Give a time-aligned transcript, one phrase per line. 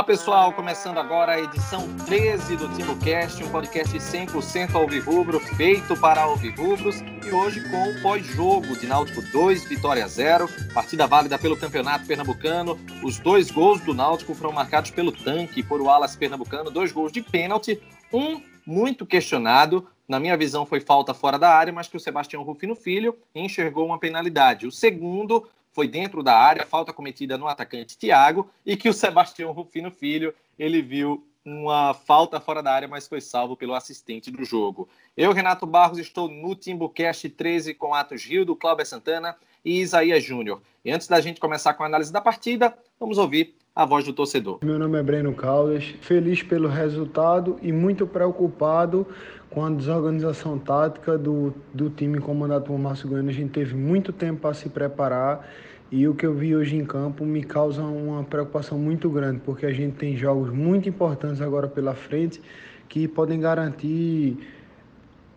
[0.00, 6.22] Fala pessoal, começando agora a edição 13 do TimbuCast, um podcast 100% alvirrubro, feito para
[6.22, 12.06] alvirrubros, e hoje com o pós-jogo de Náutico 2, Vitória 0, partida válida pelo Campeonato
[12.06, 12.80] Pernambucano.
[13.04, 17.12] Os dois gols do Náutico foram marcados pelo tanque, por o Alas Pernambucano, dois gols
[17.12, 17.78] de pênalti,
[18.10, 22.42] um muito questionado, na minha visão foi falta fora da área, mas que o Sebastião
[22.42, 24.66] Rufino Filho enxergou uma penalidade.
[24.66, 29.52] O segundo foi dentro da área, falta cometida no atacante Thiago, e que o Sebastião
[29.52, 34.44] Rufino Filho, ele viu uma falta fora da área, mas foi salvo pelo assistente do
[34.44, 34.88] jogo.
[35.16, 40.22] Eu, Renato Barros, estou no Timbucast 13 com Atos Rio, do Cláudio Santana e Isaías
[40.22, 40.60] Júnior.
[40.84, 44.12] E antes da gente começar com a análise da partida, vamos ouvir a voz do
[44.12, 44.58] torcedor.
[44.62, 49.06] Meu nome é Breno Caldas, feliz pelo resultado e muito preocupado
[49.48, 53.30] com a desorganização tática do, do time comandado por Márcio Goiano.
[53.30, 55.48] A gente teve muito tempo para se preparar
[55.90, 59.64] e o que eu vi hoje em campo me causa uma preocupação muito grande, porque
[59.64, 62.38] a gente tem jogos muito importantes agora pela frente
[62.86, 64.36] que podem garantir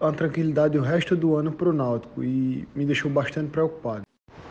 [0.02, 4.03] a tranquilidade o resto do ano para o Náutico e me deixou bastante preocupado.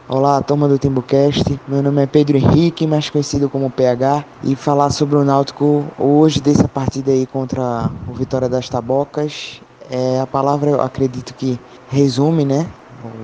[0.08, 1.61] Olá, turma do Timbucast.
[1.67, 6.41] Meu nome é Pedro Henrique, mais conhecido como PH, e falar sobre o Náutico hoje
[6.41, 9.62] dessa partida aí contra o Vitória das Tabocas.
[9.89, 11.58] É, a palavra eu acredito que
[11.89, 12.69] resume, né?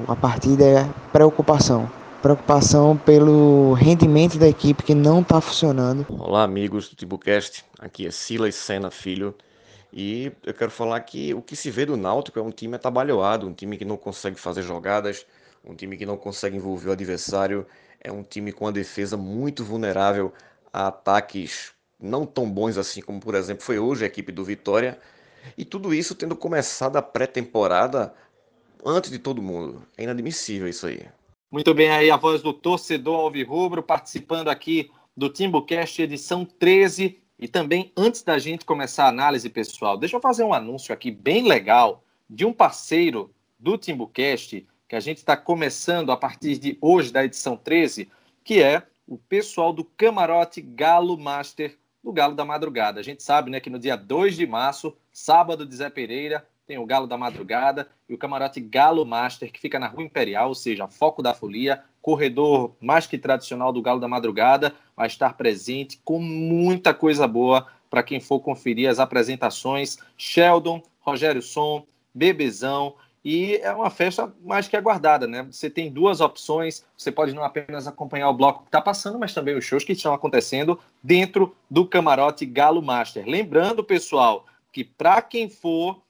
[0.06, 1.90] A partida é preocupação.
[2.22, 6.06] Preocupação pelo rendimento da equipe que não está funcionando.
[6.08, 7.64] Olá, amigos do Timbucast.
[7.80, 9.34] Aqui é Silas Sena Filho.
[9.92, 13.48] E eu quero falar que o que se vê do Náutico é um time atabalhoado,
[13.48, 15.26] um time que não consegue fazer jogadas,
[15.64, 17.66] um time que não consegue envolver o adversário,
[18.00, 20.32] é um time com a defesa muito vulnerável
[20.72, 24.98] a ataques não tão bons assim como, por exemplo, foi hoje a equipe do Vitória.
[25.56, 28.14] E tudo isso tendo começado a pré-temporada
[28.84, 29.82] antes de todo mundo.
[29.96, 31.06] É inadmissível isso aí.
[31.50, 37.20] Muito bem, aí a voz do torcedor Alvirrubro participando aqui do Timbucast edição 13.
[37.38, 41.10] E também, antes da gente começar a análise, pessoal, deixa eu fazer um anúncio aqui
[41.10, 46.78] bem legal de um parceiro do Timbucast que a gente está começando a partir de
[46.80, 48.08] hoje, da edição 13,
[48.42, 52.98] que é o pessoal do Camarote Galo Master do Galo da Madrugada.
[52.98, 56.78] A gente sabe né, que no dia 2 de março, sábado de Zé Pereira, tem
[56.78, 60.54] o Galo da Madrugada e o Camarote Galo Master, que fica na Rua Imperial, ou
[60.54, 66.00] seja, foco da folia, corredor mais que tradicional do Galo da Madrugada, vai estar presente
[66.02, 69.98] com muita coisa boa para quem for conferir as apresentações.
[70.16, 72.94] Sheldon, Rogério Som, Bebezão
[73.24, 75.46] e é uma festa mais que aguardada, né?
[75.50, 79.34] Você tem duas opções, você pode não apenas acompanhar o bloco que está passando, mas
[79.34, 83.26] também os shows que estão acontecendo dentro do camarote Galo Master.
[83.26, 86.00] Lembrando, pessoal, que para quem for,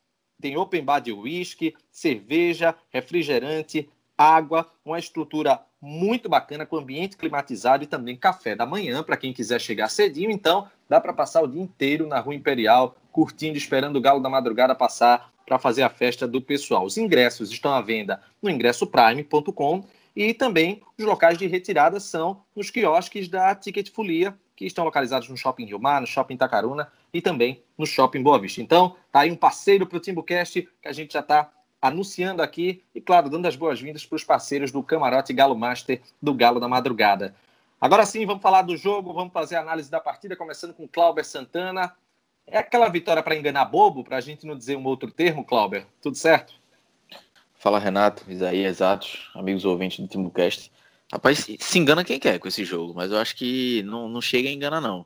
[0.41, 7.85] tem open bar de whisky, cerveja, refrigerante, água, uma estrutura muito bacana, com ambiente climatizado
[7.85, 10.31] e também café da manhã, para quem quiser chegar cedinho.
[10.31, 14.29] Então, dá para passar o dia inteiro na Rua Imperial, curtindo, esperando o galo da
[14.29, 16.85] madrugada passar para fazer a festa do pessoal.
[16.85, 19.83] Os ingressos estão à venda no ingressoprime.com
[20.15, 25.29] e também os locais de retirada são nos quiosques da Ticket Folia, que estão localizados
[25.29, 28.61] no Shopping Rio Mar, no Shopping Itacaruna e também no Shopping Boa Vista.
[28.61, 31.51] Então, tá aí um parceiro para o Timbucast que a gente já está
[31.81, 36.35] anunciando aqui e, claro, dando as boas-vindas para os parceiros do Camarote Galo Master do
[36.35, 37.35] Galo da Madrugada.
[37.81, 41.25] Agora sim, vamos falar do jogo, vamos fazer a análise da partida, começando com Cláudio
[41.25, 41.95] Santana.
[42.51, 45.87] É aquela vitória para enganar bobo, para a gente não dizer um outro termo, Clauber?
[46.01, 46.55] Tudo certo?
[47.55, 50.71] Fala, Renato, Isaías, exatos, amigos ouvintes do Timbucast.
[51.13, 54.49] Rapaz, se engana quem quer com esse jogo, mas eu acho que não, não chega
[54.49, 55.05] a enganar, não.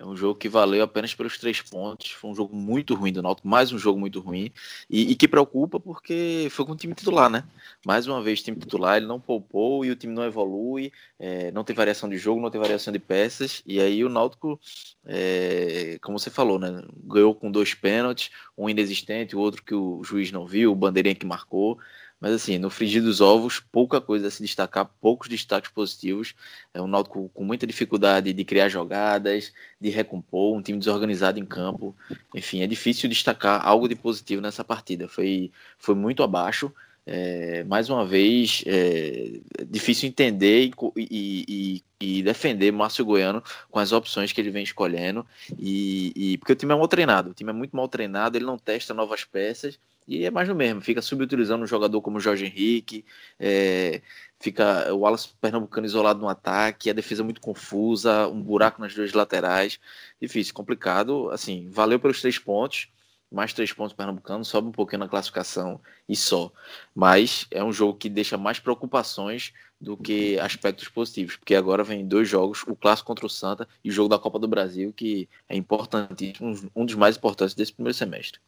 [0.00, 2.12] É um jogo que valeu apenas pelos três pontos.
[2.12, 4.50] Foi um jogo muito ruim do Náutico, mais um jogo muito ruim.
[4.88, 7.44] E, e, que preocupa porque foi com o time titular, né?
[7.84, 11.62] Mais uma vez, time titular, ele não poupou e o time não evolui, é, não
[11.62, 13.62] tem variação de jogo, não tem variação de peças.
[13.66, 14.58] E aí o Náutico,
[15.04, 16.82] é, como você falou, né?
[17.04, 21.14] Ganhou com dois pênaltis, um inexistente, o outro que o juiz não viu, o bandeirinha
[21.14, 21.78] que marcou.
[22.20, 26.34] Mas assim, no frigir dos ovos, pouca coisa a se destacar, poucos destaques positivos.
[26.74, 31.46] É um Náutico com muita dificuldade de criar jogadas, de recompor, um time desorganizado em
[31.46, 31.96] campo.
[32.34, 35.08] Enfim, é difícil destacar algo de positivo nessa partida.
[35.08, 36.70] Foi, foi muito abaixo.
[37.06, 43.90] É, mais uma vez, é, difícil entender e, e, e, defender Márcio Goiano com as
[43.90, 45.26] opções que ele vem escolhendo.
[45.58, 48.44] E, e, porque o time é mal treinado, o time é muito mal treinado, ele
[48.44, 49.78] não testa novas peças
[50.10, 53.04] e é mais do mesmo, fica subutilizando um jogador como Jorge Henrique,
[53.38, 54.02] é,
[54.40, 59.12] fica o Wallace Pernambucano isolado no ataque, a defesa muito confusa, um buraco nas duas
[59.12, 59.78] laterais,
[60.20, 62.88] difícil, complicado, assim, valeu pelos três pontos,
[63.30, 66.50] mais três pontos pernambucano, sobe um pouquinho na classificação e só.
[66.94, 72.06] Mas é um jogo que deixa mais preocupações do que aspectos positivos, porque agora vem
[72.06, 75.28] dois jogos, o clássico contra o Santa e o jogo da Copa do Brasil, que
[75.48, 76.34] é importante,
[76.74, 78.40] um dos mais importantes desse primeiro semestre.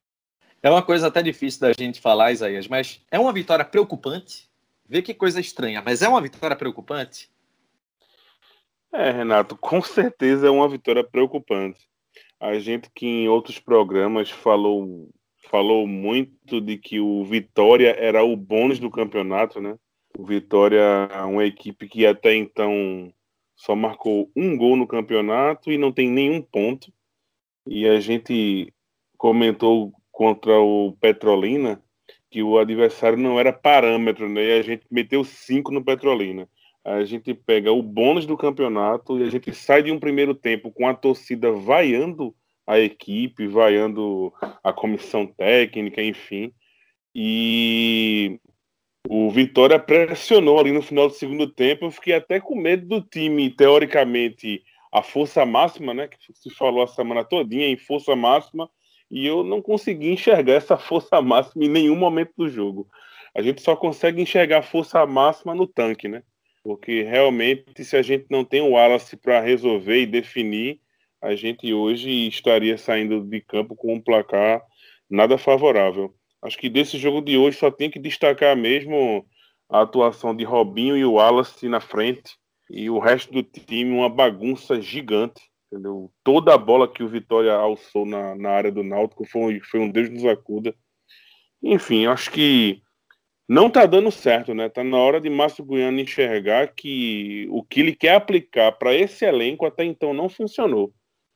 [0.62, 4.48] É uma coisa até difícil da gente falar, Isaías, mas é uma vitória preocupante?
[4.86, 7.30] Vê que coisa estranha, mas é uma vitória preocupante?
[8.92, 11.88] É, Renato, com certeza é uma vitória preocupante.
[12.42, 15.08] A gente que em outros programas falou
[15.48, 19.78] falou muito de que o Vitória era o bônus do campeonato, né?
[20.18, 20.80] O Vitória
[21.12, 23.12] é uma equipe que até então
[23.54, 26.92] só marcou um gol no campeonato e não tem nenhum ponto.
[27.64, 28.74] E a gente
[29.16, 31.80] comentou contra o Petrolina
[32.28, 34.44] que o adversário não era parâmetro, né?
[34.44, 36.48] E a gente meteu cinco no Petrolina
[36.84, 40.70] a gente pega o bônus do campeonato e a gente sai de um primeiro tempo
[40.70, 42.34] com a torcida vaiando
[42.66, 44.32] a equipe, vaiando
[44.62, 46.52] a comissão técnica, enfim.
[47.14, 48.40] E
[49.08, 51.84] o Vitória pressionou ali no final do segundo tempo.
[51.84, 54.62] Eu fiquei até com medo do time, teoricamente,
[54.92, 56.08] a força máxima, né?
[56.08, 58.70] Que se falou a semana todinha em força máxima,
[59.10, 62.88] e eu não consegui enxergar essa força máxima em nenhum momento do jogo.
[63.34, 66.22] A gente só consegue enxergar a força máxima no tanque, né?
[66.62, 70.80] Porque realmente, se a gente não tem o Wallace para resolver e definir,
[71.20, 74.62] a gente hoje estaria saindo de campo com um placar
[75.08, 76.14] nada favorável.
[76.42, 79.26] Acho que desse jogo de hoje só tem que destacar mesmo
[79.68, 82.36] a atuação de Robinho e o Wallace na frente
[82.70, 85.40] e o resto do time uma bagunça gigante.
[85.66, 86.12] Entendeu?
[86.22, 89.90] Toda a bola que o Vitória alçou na, na área do Náutico foi, foi um
[89.90, 90.74] Deus nos acuda.
[91.62, 92.82] Enfim, acho que
[93.52, 94.70] não tá dando certo, né?
[94.70, 99.26] Tá na hora de Márcio Goiano enxergar que o que ele quer aplicar para esse
[99.26, 100.90] elenco até então não funcionou.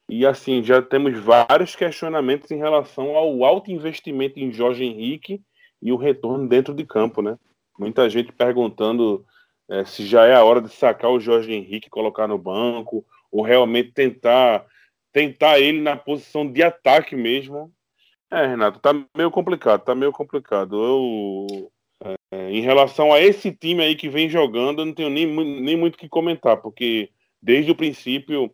[0.09, 5.43] E assim, já temos vários questionamentos em relação ao alto investimento em Jorge Henrique
[5.83, 7.39] e o retorno dentro de campo, né?
[7.79, 9.23] Muita gente perguntando
[9.69, 13.43] é, se já é a hora de sacar o Jorge Henrique, colocar no banco, ou
[13.43, 14.65] realmente tentar
[15.13, 17.71] tentar ele na posição de ataque mesmo.
[18.31, 20.83] É, Renato, tá meio complicado, tá meio complicado.
[20.83, 21.71] Eu
[22.05, 25.27] é, em relação a esse time aí que vem jogando, eu não tenho nem,
[25.61, 27.11] nem muito que comentar, porque
[27.41, 28.51] desde o princípio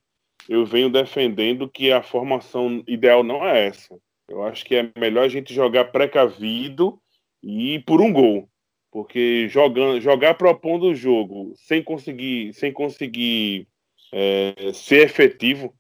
[0.49, 3.97] eu venho defendendo que a formação ideal não é essa.
[4.29, 6.99] Eu acho que é melhor a gente jogar precavido
[7.43, 8.49] e por um gol.
[8.91, 13.67] Porque jogando, jogar propondo o jogo sem conseguir, sem conseguir
[14.13, 15.75] é, ser efetivo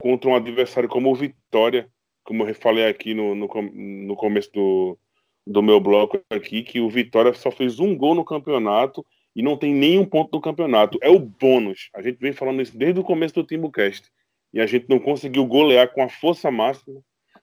[0.00, 1.90] contra um adversário como o Vitória,
[2.24, 4.98] como eu falei aqui no, no, no começo do,
[5.46, 9.04] do meu bloco aqui que o Vitória só fez um gol no campeonato
[9.36, 10.98] e não tem nenhum ponto no campeonato.
[11.02, 11.90] É o bônus.
[11.94, 14.10] A gente vem falando isso desde o começo do TimbuCast.
[14.52, 17.00] E a gente não conseguiu golear com a força máxima.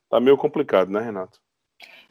[0.09, 1.39] Tá meio complicado, né, Renato?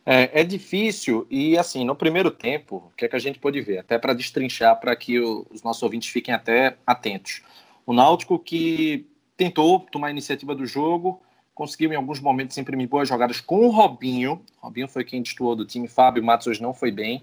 [0.05, 1.27] É, é difícil.
[1.31, 3.79] E, assim, no primeiro tempo, o que é que a gente pode ver?
[3.79, 7.43] Até para destrinchar, para que o, os nossos ouvintes fiquem até atentos.
[7.87, 9.07] O Náutico que
[9.37, 11.23] tentou tomar a iniciativa do jogo,
[11.61, 14.43] conseguiu em alguns momentos imprimir boas jogadas com o Robinho.
[14.63, 17.23] Robinho foi quem destoou do time, Fábio Matos hoje não foi bem.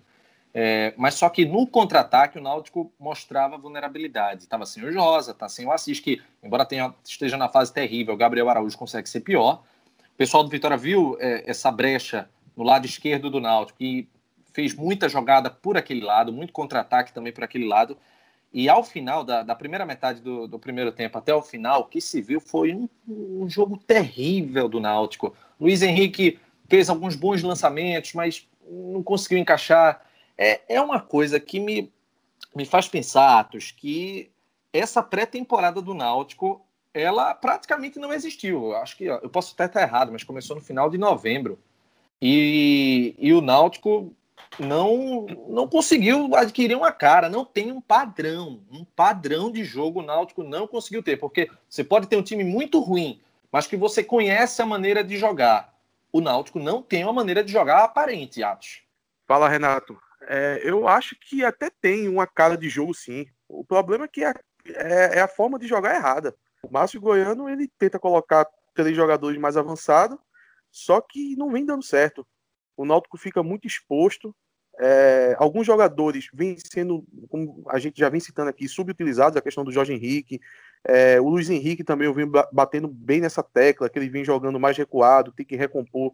[0.53, 4.43] É, mas só que no contra-ataque o Náutico mostrava vulnerabilidade.
[4.43, 8.13] Estava sem o Josa, tá sem o Assis, que, embora tenha, esteja na fase terrível,
[8.13, 9.63] o Gabriel Araújo consegue ser pior.
[10.13, 14.07] O pessoal do Vitória viu é, essa brecha no lado esquerdo do Náutico e
[14.53, 17.97] fez muita jogada por aquele lado, muito contra-ataque também por aquele lado.
[18.57, 21.85] E ao final, da, da primeira metade do, do, primeiro tempo até o final, o
[21.85, 25.35] que se viu foi um, um, jogo terrível do Náutico.
[25.61, 30.03] Luiz Henrique fez alguns bons lançamentos, mas não conseguiu encaixar.
[30.35, 31.93] É, é uma coisa que me,
[32.55, 34.31] me faz pensar, Atos, que
[34.73, 36.59] essa pré-temporada do Náutico
[36.95, 38.75] ela praticamente não existiu.
[38.77, 41.59] Acho que eu posso até estar errado, mas começou no final de novembro.
[42.19, 44.11] E, e o Náutico
[44.59, 50.05] não não conseguiu adquirir uma cara, não tem um padrão, um padrão de jogo o
[50.05, 54.03] Náutico não conseguiu ter, porque você pode ter um time muito ruim, mas que você
[54.03, 55.73] conhece a maneira de jogar.
[56.11, 58.81] O Náutico não tem uma maneira de jogar aparente, Atos.
[59.27, 59.99] Fala, Renato.
[60.21, 63.25] É, eu acho que até tem uma cara de jogo, sim.
[63.47, 64.33] O problema é que é,
[64.67, 66.35] é, é a forma de jogar errada.
[66.63, 70.17] O Márcio Goiano ele tenta colocar três jogadores mais avançados,
[70.71, 72.25] só que não vem dando certo
[72.77, 74.33] o Náutico fica muito exposto.
[74.79, 79.63] É, alguns jogadores vêm sendo, como a gente já vem citando aqui, subutilizados, a questão
[79.63, 80.39] do Jorge Henrique.
[80.87, 84.77] É, o Luiz Henrique também eu batendo bem nessa tecla, que ele vem jogando mais
[84.77, 86.11] recuado, tem que recompor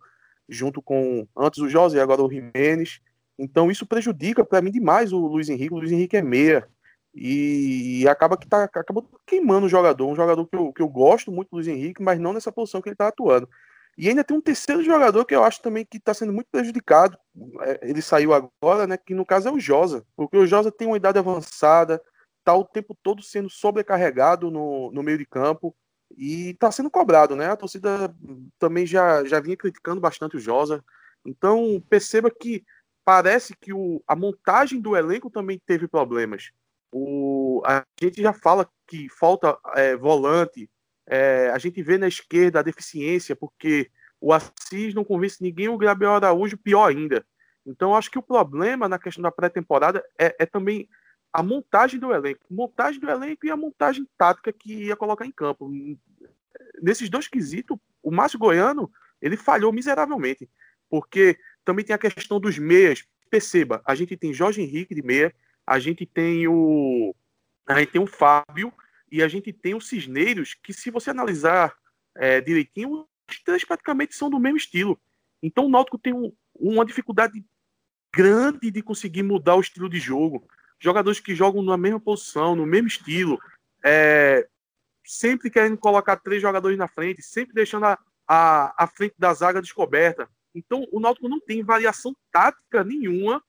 [0.47, 3.01] junto com antes o José e agora o Jimenez.
[3.37, 5.73] Então isso prejudica para mim demais o Luiz Henrique.
[5.73, 6.67] O Luiz Henrique é meia.
[7.15, 11.31] E acaba que tá acabou queimando o jogador, um jogador que eu, que eu gosto
[11.31, 13.47] muito do Luiz Henrique, mas não nessa posição que ele está atuando.
[13.97, 17.17] E ainda tem um terceiro jogador que eu acho também que está sendo muito prejudicado.
[17.61, 18.97] É, ele saiu agora, né?
[18.97, 20.05] Que no caso é o Josa.
[20.15, 22.01] Porque o Josa tem uma idade avançada,
[22.39, 25.75] está o tempo todo sendo sobrecarregado no, no meio de campo
[26.17, 27.47] e está sendo cobrado, né?
[27.47, 28.13] A torcida
[28.59, 30.83] também já, já vinha criticando bastante o Josa.
[31.25, 32.63] Então perceba que
[33.05, 36.51] parece que o, a montagem do elenco também teve problemas.
[36.91, 40.69] O, a gente já fala que falta é, volante,
[41.07, 45.77] é, a gente vê na esquerda a deficiência, porque o Assis não convence ninguém, o
[45.77, 47.25] Gabriel Araújo pior ainda.
[47.65, 50.87] Então, acho que o problema na questão da pré-temporada é, é, também
[51.31, 52.45] a montagem do elenco.
[52.49, 55.69] Montagem do elenco e a montagem tática que ia colocar em campo.
[56.81, 58.91] Nesses dois quesitos, o Márcio Goiano
[59.21, 60.49] ele falhou miseravelmente,
[60.89, 63.05] porque também tem a questão dos meias.
[63.29, 65.33] Perceba, a gente tem Jorge Henrique de meia,
[65.65, 67.15] a gente tem o
[67.65, 68.71] a gente tem o Fábio
[69.13, 71.77] e a gente tem o Cisneiros, que se você analisar
[72.15, 74.99] é, direitinho, os três praticamente são do mesmo estilo.
[75.39, 77.45] Então o Náutico tem um, uma dificuldade
[78.11, 80.47] grande de conseguir mudar o estilo de jogo.
[80.79, 83.39] Jogadores que jogam na mesma posição, no mesmo estilo,
[83.85, 84.47] é,
[85.05, 89.61] sempre querendo colocar três jogadores na frente, sempre deixando a, a, a frente da zaga
[89.61, 90.27] descoberta.
[90.55, 93.43] Então o Náutico não tem variação tática nenhuma.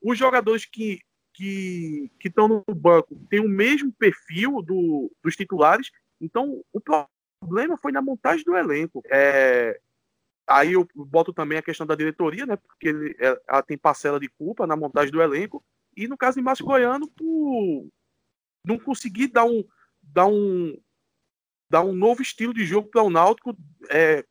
[0.00, 1.02] Os jogadores que
[1.40, 5.90] que estão no banco têm o mesmo perfil do, dos titulares.
[6.20, 9.02] Então, o problema foi na montagem do elenco.
[9.10, 9.80] É,
[10.46, 12.56] aí eu boto também a questão da diretoria, né?
[12.56, 15.64] Porque ele, é, ela tem parcela de culpa na montagem do elenco.
[15.96, 17.88] E no caso de Márcio Goiano, por
[18.64, 19.64] não conseguir dar um,
[20.02, 20.76] dar um,
[21.70, 23.56] dar um novo estilo de jogo para o Náutico
[23.88, 24.24] é,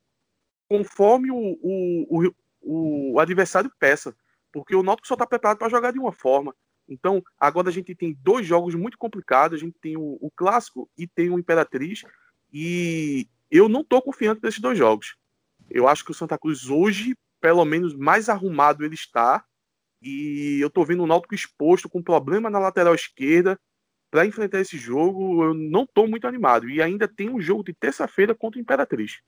[0.70, 4.16] conforme o, o, o, o adversário peça.
[4.52, 6.56] Porque o Náutico só está preparado para jogar de uma forma.
[6.90, 9.58] Então, agora a gente tem dois jogos muito complicados.
[9.58, 12.04] A gente tem o, o Clássico e tem o Imperatriz.
[12.52, 15.16] E eu não estou confiante nesses dois jogos.
[15.70, 19.46] Eu acho que o Santa Cruz hoje, pelo menos mais arrumado ele está.
[20.02, 23.60] E eu estou vendo o Náutico exposto com problema na lateral esquerda
[24.10, 25.44] para enfrentar esse jogo.
[25.44, 26.70] Eu não estou muito animado.
[26.70, 29.22] E ainda tem um jogo de terça-feira contra o Imperatriz.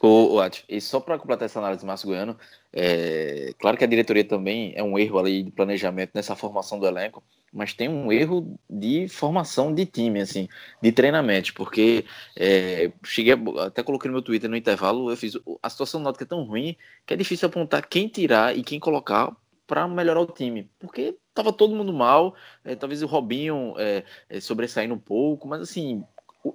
[0.00, 2.38] O, o e só para completar essa análise do Márcio Goiano,
[2.72, 6.86] é, claro que a diretoria também é um erro ali de planejamento nessa formação do
[6.86, 10.48] elenco, mas tem um erro de formação de time, assim,
[10.80, 12.04] de treinamento, porque
[12.36, 16.24] é, cheguei, até coloquei no meu Twitter no intervalo, eu fiz a situação nota que
[16.24, 16.76] é tão ruim
[17.06, 19.34] que é difícil apontar quem tirar e quem colocar
[19.66, 24.40] para melhorar o time, porque tava todo mundo mal, é, talvez o Robinho é, é
[24.40, 26.04] sobressaindo um pouco, mas assim,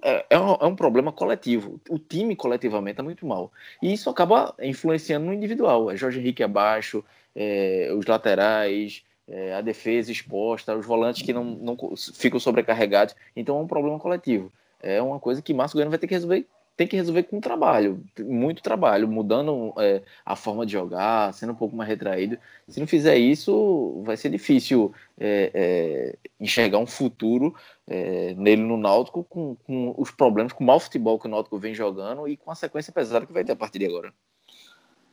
[0.01, 1.79] é, é, um, é, um, problema coletivo.
[1.89, 3.51] O time coletivamente é muito mal.
[3.81, 5.91] E isso acaba influenciando no individual.
[5.91, 7.03] É Jorge Henrique abaixo,
[7.35, 11.77] é, os laterais, é, a defesa exposta, os volantes que não, não
[12.13, 13.15] ficam sobrecarregados.
[13.35, 14.51] Então é um problema coletivo.
[14.81, 18.03] É uma coisa que Márcio Goiano vai ter que resolver tem que resolver com trabalho,
[18.19, 22.37] muito trabalho, mudando é, a forma de jogar, sendo um pouco mais retraído.
[22.67, 27.55] Se não fizer isso, vai ser difícil é, é, enxergar um futuro
[27.87, 31.59] é, nele no Náutico com, com, os problemas, com o mau futebol que o Náutico
[31.59, 34.11] vem jogando e com a sequência pesada que vai ter a partir de agora.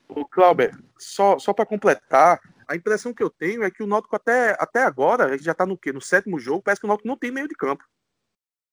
[0.08, 4.16] O Clauber, só, só para completar, a impressão que eu tenho é que o Náutico
[4.16, 5.92] até, até agora, já está no quê?
[5.92, 7.84] No sétimo jogo, parece que o Náutico não tem meio de campo.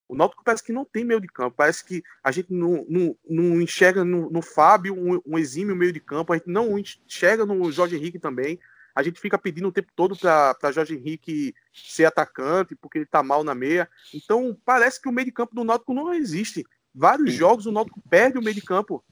[0.08, 1.56] O Náutico parece que não tem meio de campo.
[1.58, 5.92] Parece que a gente não, não, não enxerga no, no Fábio um, um, exímio meio
[5.92, 6.32] de campo.
[6.32, 8.60] A gente não enxerga no Jorge Henrique também.
[8.96, 13.22] A gente fica pedindo o tempo todo para Jorge Henrique ser atacante, porque ele está
[13.22, 13.88] mal na meia.
[14.14, 16.66] Então, parece que o meio de campo do Náutico não existe.
[16.96, 19.04] Vários jogos o Náutico perde o meio de campo.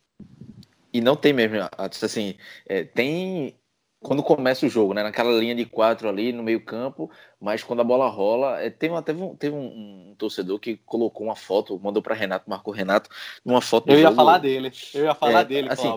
[0.91, 1.57] E não tem mesmo.
[1.77, 3.59] Assim, é, tem
[4.05, 5.01] quando começa o jogo, né?
[5.01, 7.09] Naquela linha de quatro ali no meio campo,
[7.41, 11.25] mas quando a bola rola, é, teve, teve, um, teve um, um, torcedor que colocou
[11.25, 13.09] uma foto, mandou para Renato, marcou Renato,
[13.43, 13.89] uma foto.
[13.89, 15.89] Eu ia jogo, falar dele, eu ia falar é, dele, assim,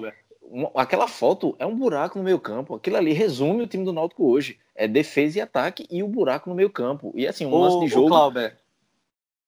[0.74, 2.74] aquela foto é um buraco no meio campo.
[2.74, 4.58] Aquilo ali resume o time do Náutico hoje.
[4.74, 7.12] É defesa e ataque e o buraco no meio campo.
[7.14, 8.08] E assim, um o, lance de jogo.
[8.08, 8.56] Clauber,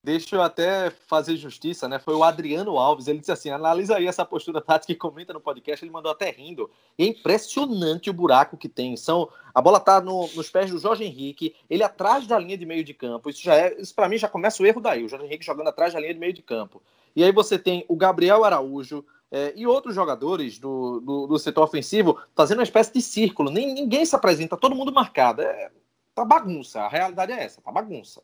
[0.02, 1.98] Deixa eu até fazer justiça, né?
[1.98, 3.06] Foi o Adriano Alves.
[3.06, 5.84] Ele disse assim: analisa aí essa postura tática e comenta no podcast.
[5.84, 6.70] Ele mandou até rindo.
[6.98, 8.96] É impressionante o buraco que tem.
[8.96, 12.64] São, a bola tá no, nos pés do Jorge Henrique, ele atrás da linha de
[12.64, 13.28] meio de campo.
[13.28, 15.04] Isso já é, isso para mim já começa o erro daí.
[15.04, 16.82] O Jorge Henrique jogando atrás da linha de meio de campo.
[17.14, 21.64] E aí você tem o Gabriel Araújo é, e outros jogadores do, do, do, setor
[21.64, 23.50] ofensivo fazendo uma espécie de círculo.
[23.50, 25.42] Nem, ninguém se apresenta, todo mundo marcado.
[25.42, 25.70] É,
[26.14, 26.80] tá bagunça.
[26.80, 28.22] A realidade é essa, tá bagunça.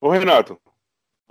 [0.00, 0.58] Ô, Renato,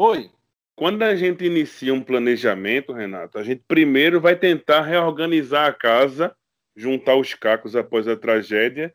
[0.02, 0.32] Oi.
[0.78, 6.34] Quando a gente inicia um planejamento, Renato, a gente primeiro vai tentar reorganizar a casa,
[6.74, 8.94] juntar os cacos após a tragédia,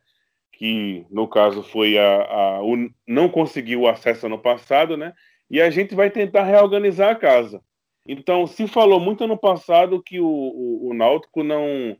[0.51, 5.13] que no caso foi a, a o, não conseguiu o acesso no passado, né?
[5.51, 7.61] E a gente vai tentar reorganizar a casa.
[8.09, 11.95] Então, se falou muito ano passado que o, o, o Náutico não,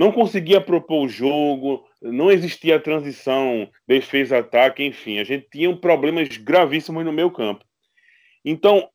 [0.00, 6.34] não conseguia propor o jogo, não existia transição, defesa, ataque, enfim, a gente tinha problemas
[6.38, 7.62] gravíssimos no meio campo.
[8.46, 8.88] Então,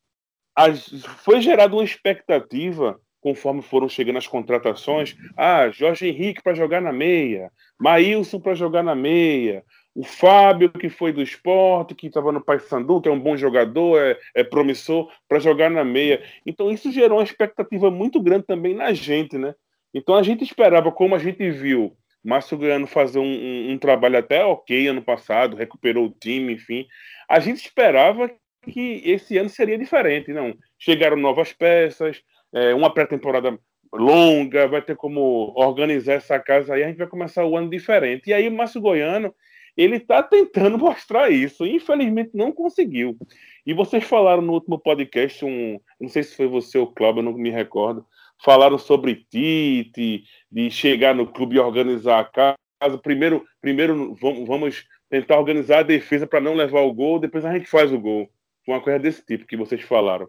[0.56, 0.88] as,
[1.24, 6.94] foi gerada uma expectativa, conforme foram chegando as contratações, ah, Jorge Henrique para jogar na
[6.94, 12.42] meia, Maílson para jogar na meia, o Fábio, que foi do esporte, que estava no
[12.42, 16.24] Paysandu, que é um bom jogador, é, é promissor, para jogar na meia.
[16.46, 19.54] Então, isso gerou uma expectativa muito grande também na gente, né?
[19.94, 21.94] Então, a gente esperava, como a gente viu,
[22.24, 26.88] Márcio Goiano fazer um, um, um trabalho até ok ano passado, recuperou o time, enfim.
[27.28, 28.32] A gente esperava
[28.62, 30.54] que esse ano seria diferente, não?
[30.78, 32.22] Chegaram novas peças,
[32.54, 33.58] é, uma pré-temporada
[33.94, 38.30] longa, vai ter como organizar essa casa aí, a gente vai começar o ano diferente.
[38.30, 39.34] E aí, o Márcio Goiano
[39.76, 41.66] ele está tentando mostrar isso.
[41.66, 43.18] Infelizmente não conseguiu.
[43.66, 47.34] E vocês falaram no último podcast, um, não sei se foi você ou Cláudio, não
[47.34, 48.06] me recordo,
[48.44, 52.98] falaram sobre Tite, de chegar no clube e organizar a casa.
[53.02, 57.68] Primeiro, primeiro vamos tentar organizar a defesa para não levar o gol, depois a gente
[57.68, 58.30] faz o gol.
[58.68, 60.28] Uma coisa desse tipo que vocês falaram.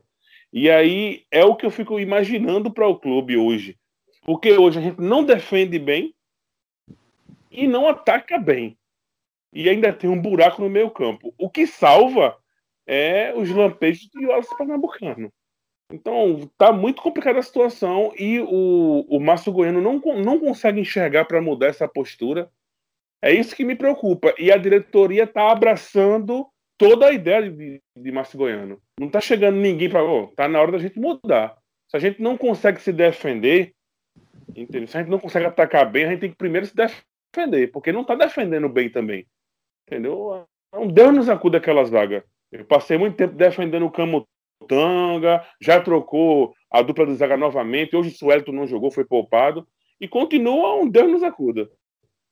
[0.53, 3.79] E aí é o que eu fico imaginando para o clube hoje.
[4.23, 6.15] Porque hoje a gente não defende bem
[7.51, 8.79] e não ataca bem
[9.53, 11.35] e ainda tem um buraco no meio campo.
[11.37, 12.37] O que salva
[12.87, 15.33] é os lampejos do Wallace Pernambucano.
[15.93, 21.27] Então, tá muito complicada a situação e o, o Márcio Goiano não, não consegue enxergar
[21.27, 22.51] para mudar essa postura.
[23.21, 24.35] É isso que me preocupa.
[24.39, 26.47] E a diretoria tá abraçando
[26.79, 28.81] toda a ideia de, de Márcio Goiano.
[28.99, 30.05] Não tá chegando ninguém para.
[30.05, 31.57] Oh, tá na hora da gente mudar.
[31.89, 33.75] Se a gente não consegue se defender,
[34.57, 34.89] entendeu?
[34.89, 37.93] se a gente não consegue atacar bem, a gente tem que primeiro se defender, porque
[37.93, 39.27] não tá defendendo bem também.
[39.87, 40.47] Entendeu?
[40.73, 42.23] Não Deus nos acuda aquelas vagas.
[42.51, 47.97] Eu passei muito tempo defendendo o Camutanga, já trocou a dupla de zaga novamente.
[47.97, 49.67] Hoje o Suelto não jogou, foi poupado.
[50.01, 51.71] E continua um Deus nos acuda.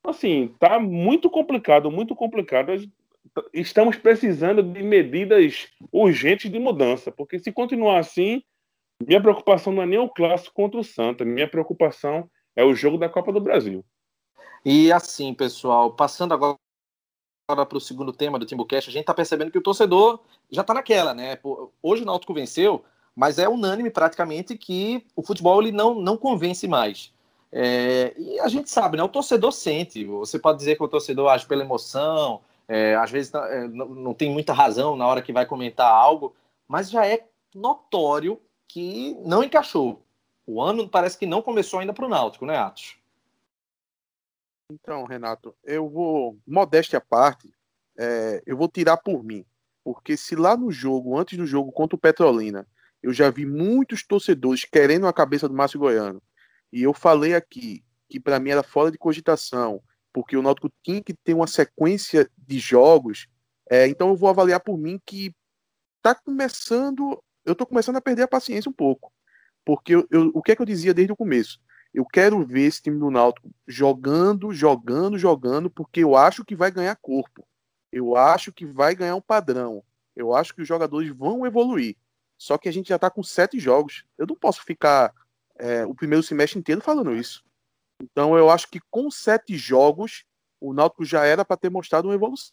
[0.05, 2.73] Assim, tá muito complicado, muito complicado.
[3.53, 8.43] Estamos precisando de medidas urgentes de mudança, porque se continuar assim,
[9.07, 12.99] minha preocupação não é nem o clássico contra o Santa, minha preocupação é o jogo
[12.99, 13.85] da Copa do Brasil.
[14.65, 16.57] E assim, pessoal, passando agora
[17.49, 20.75] para o segundo tema do Timbucast, a gente está percebendo que o torcedor já está
[20.75, 21.39] naquela, né?
[21.83, 22.85] Hoje o Náutico venceu,
[23.17, 27.13] mas é unânime praticamente que o futebol ele não, não convence mais.
[27.53, 29.03] É, e a gente sabe, né?
[29.03, 30.05] O torcedor sente.
[30.05, 32.41] Você pode dizer que o torcedor age pela emoção,
[32.73, 36.37] é, às vezes é, não, tem muita razão na hora que vai comentar algo,
[36.69, 40.07] mas já é notório que não encaixou.
[40.47, 42.97] O ano parece que não começou ainda para o Náutico, né, Atos?
[44.71, 47.53] Então, Renato, eu vou, modéstia à parte,
[47.99, 49.45] é, eu vou tirar por mim.
[49.83, 52.69] Porque se lá no jogo, antes do jogo contra o Petrolina,
[53.03, 56.23] eu já vi muitos torcedores querendo a cabeça do Márcio Goiano,
[56.73, 61.03] e eu falei aqui que para mim era fora de cogitação, porque o Náutico tinha
[61.03, 63.27] que ter uma sequência de jogos,
[63.71, 65.35] é, então eu vou avaliar por mim que
[66.03, 69.13] tá começando, eu tô começando a perder a paciência um pouco.
[69.65, 71.61] Porque eu, eu, o que é que eu dizia desde o começo?
[71.93, 76.71] Eu quero ver esse time do Náutico jogando, jogando, jogando, porque eu acho que vai
[76.71, 77.47] ganhar corpo.
[77.93, 79.83] Eu acho que vai ganhar um padrão.
[80.15, 81.97] Eu acho que os jogadores vão evoluir.
[82.39, 84.05] Só que a gente já está com sete jogos.
[84.17, 85.13] Eu não posso ficar
[85.59, 87.45] é, o primeiro semestre inteiro falando isso.
[88.01, 90.25] Então eu acho que com sete jogos,
[90.61, 92.53] o Náutico já era para ter mostrado uma evolução.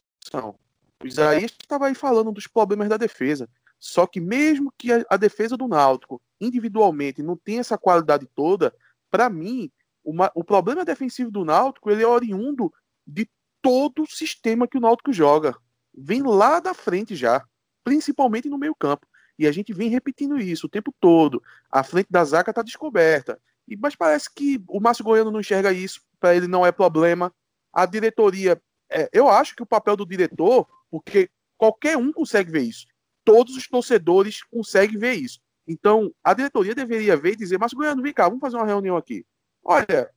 [1.02, 3.50] O Isaías estava aí falando dos problemas da defesa.
[3.80, 8.74] Só que mesmo que a, defesa do Náutico, individualmente, não tenha essa qualidade toda,
[9.10, 9.72] para mim,
[10.04, 12.74] uma, o problema defensivo do Náutico ele é oriundo
[13.06, 13.30] de
[13.62, 15.56] todo o sistema que o Náutico joga.
[15.96, 17.46] Vem lá da frente já,
[17.84, 19.08] principalmente no meio campo.
[19.38, 21.42] E a gente vem repetindo isso o tempo todo.
[21.70, 23.40] A frente da zaga está descoberta.
[23.76, 27.34] Mas parece que o Márcio Goiano não enxerga isso, para ele não é problema.
[27.74, 32.62] A diretoria, é, eu acho que o papel do diretor, porque qualquer um consegue ver
[32.62, 32.86] isso.
[33.26, 35.40] Todos os torcedores conseguem ver isso.
[35.68, 38.96] Então, a diretoria deveria ver e dizer, mas Goiano, vem cá, vamos fazer uma reunião
[38.96, 39.26] aqui.
[39.62, 40.10] Olha,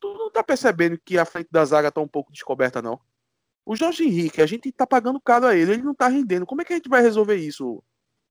[0.00, 2.98] tu não tá percebendo que a frente da zaga tá um pouco descoberta, não?
[3.66, 6.46] O Jorge Henrique, a gente tá pagando caro a ele, ele não tá rendendo.
[6.46, 7.84] Como é que a gente vai resolver isso?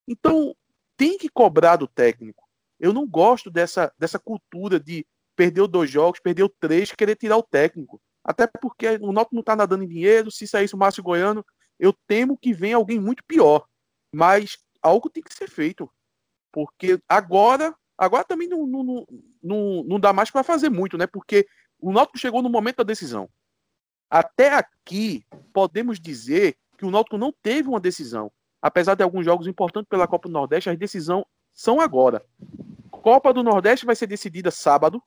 [0.08, 0.56] Então,
[0.98, 2.49] tem que cobrar do técnico.
[2.80, 7.44] Eu não gosto dessa, dessa cultura de perdeu dois jogos, perdeu três, querer tirar o
[7.44, 8.02] técnico.
[8.24, 10.32] Até porque o Noto não tá nadando em dinheiro.
[10.32, 11.46] Se saísse o Márcio Goiano,
[11.80, 13.66] eu temo que venha alguém muito pior.
[14.14, 15.90] Mas algo tem que ser feito.
[16.52, 19.08] Porque agora, agora também não, não,
[19.42, 21.08] não, não dá mais para fazer muito, né?
[21.08, 21.48] Porque
[21.80, 23.30] o Náutico chegou no momento da decisão.
[24.10, 28.32] Até aqui, podemos dizer que o Náutico não teve uma decisão.
[28.62, 31.26] Apesar de alguns jogos importantes pela Copa do Nordeste, a decisão
[31.60, 32.26] são agora.
[32.90, 35.04] Copa do Nordeste vai ser decidida sábado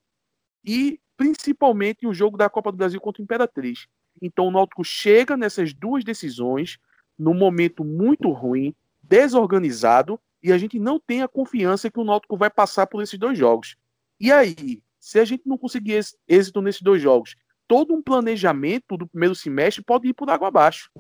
[0.62, 3.87] e principalmente o jogo da Copa do Brasil contra o Imperatriz.
[4.21, 6.79] Então o Náutico chega nessas duas decisões
[7.19, 12.37] num momento muito ruim, desorganizado e a gente não tem a confiança que o Náutico
[12.37, 13.75] vai passar por esses dois jogos.
[14.21, 17.35] E aí, se a gente não conseguir êxito nesses dois jogos,
[17.67, 20.91] todo um planejamento do primeiro semestre pode ir por água abaixo.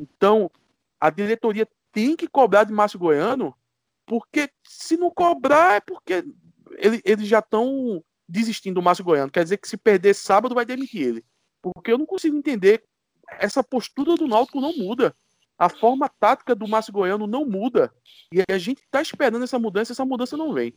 [0.00, 0.48] Então,
[1.00, 3.52] a diretoria tem que cobrar de Márcio Goiano,
[4.06, 6.24] porque se não cobrar é porque
[6.78, 9.30] ele, eles já estão desistindo do Márcio Goiano.
[9.30, 11.24] Quer dizer que se perder sábado vai demitir ele.
[11.62, 12.84] Porque eu não consigo entender.
[13.38, 15.14] Essa postura do Náutico não muda.
[15.58, 17.92] A forma tática do Márcio Goiano não muda.
[18.32, 20.74] E a gente está esperando essa mudança, essa mudança não vem.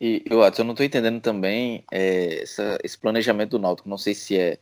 [0.00, 3.88] E eu, eu não estou entendendo também é, essa, esse planejamento do Náutico.
[3.88, 4.58] Não sei se é,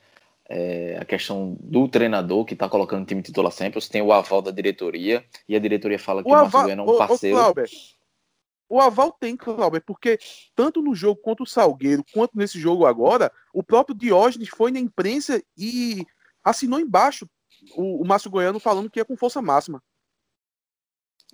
[0.49, 4.13] é a questão do treinador que está colocando o time titular sempre, se tem o
[4.13, 7.39] aval da diretoria, e a diretoria fala que o, o Márcio Goiano é um parceiro.
[7.39, 7.55] Ô,
[8.77, 10.19] o aval tem, Cláudio, porque
[10.55, 14.79] tanto no jogo contra o Salgueiro, quanto nesse jogo agora, o próprio Diógenes foi na
[14.79, 16.05] imprensa e
[16.43, 17.29] assinou embaixo
[17.77, 19.83] o, o Márcio Goiano falando que ia com força máxima.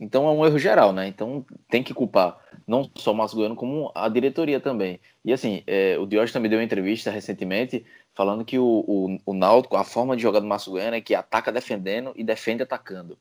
[0.00, 1.06] Então é um erro geral, né?
[1.06, 4.98] Então tem que culpar não só o Márcio Goiano, como a diretoria também.
[5.24, 9.34] E assim, é, o Diógenes também deu uma entrevista recentemente falando que o, o, o
[9.34, 13.18] Náutico, a forma de jogar do Márcio Goiano é que ataca defendendo e defende atacando.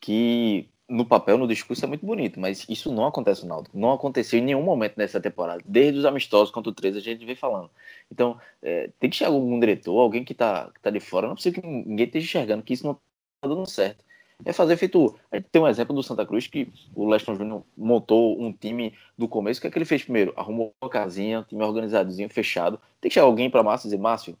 [0.00, 3.78] Que no papel, no discurso é muito bonito, mas isso não acontece no Náutico.
[3.78, 5.60] Não aconteceu em nenhum momento nessa temporada.
[5.66, 7.70] Desde os amistosos contra o 13 a gente vem falando.
[8.10, 11.26] Então, é, tem que chegar algum diretor, alguém que está tá de fora.
[11.26, 14.04] Não precisa que ninguém esteja enxergando que isso não está dando certo.
[14.44, 15.18] É fazer feito.
[15.30, 18.94] A gente tem um exemplo do Santa Cruz que o Leston Júnior montou um time
[19.16, 19.58] do começo.
[19.58, 20.32] O que é que ele fez primeiro?
[20.36, 22.80] Arrumou uma casinha, time organizadozinho, fechado.
[23.00, 24.36] Tem que chegar alguém para Márcio e dizer: Márcio,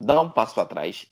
[0.00, 1.06] dá um passo para trás,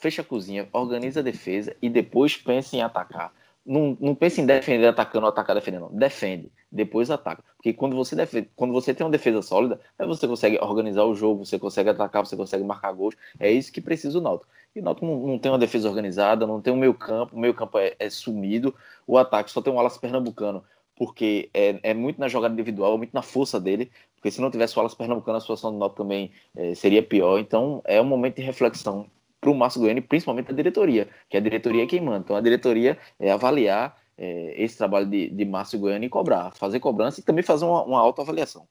[0.00, 3.32] fecha a cozinha, organiza a defesa e depois pense em atacar
[3.64, 5.96] não, não pense em defender atacando ou atacar defendendo, não.
[5.96, 7.44] Defende, depois ataca.
[7.56, 11.14] Porque quando você, defende, quando você tem uma defesa sólida, aí você consegue organizar o
[11.14, 13.14] jogo, você consegue atacar, você consegue marcar gols.
[13.38, 14.50] É isso que precisa o Náutico.
[14.74, 17.38] E o Náutico não, não tem uma defesa organizada, não tem um meio campo, o
[17.38, 18.74] meio campo é, é sumido,
[19.06, 20.64] o ataque só tem um Alas Pernambucano,
[20.96, 24.50] porque é, é, muito na jogada individual, é muito na força dele, porque se não
[24.50, 27.38] tivesse o Alas Pernambucano, a situação do Náutico também é, seria pior.
[27.38, 29.06] Então é um momento de reflexão
[29.40, 32.20] para o Márcio Goiano e principalmente a diretoria, que a diretoria é quem manda.
[32.20, 36.80] Então a diretoria é avaliar é, esse trabalho de, de Márcio Goiano e cobrar, fazer
[36.80, 38.66] cobrança e também fazer uma, uma autoavaliação.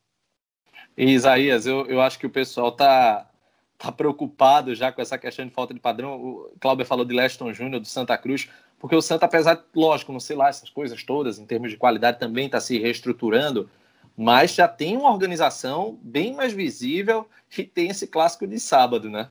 [0.98, 3.30] Isaías, eu, eu acho que o pessoal está
[3.78, 6.22] tá preocupado já com essa questão de falta de padrão.
[6.22, 8.50] O Cláudio falou de Leston Júnior, do Santa Cruz,
[8.80, 12.20] porque o Santa, apesar, lógico, não sei lá, essas coisas todas, em termos de qualidade,
[12.20, 13.70] também está se reestruturando,
[14.18, 17.28] mas já tem uma organização bem mais visível
[17.58, 19.30] e tem esse clássico de sábado, né?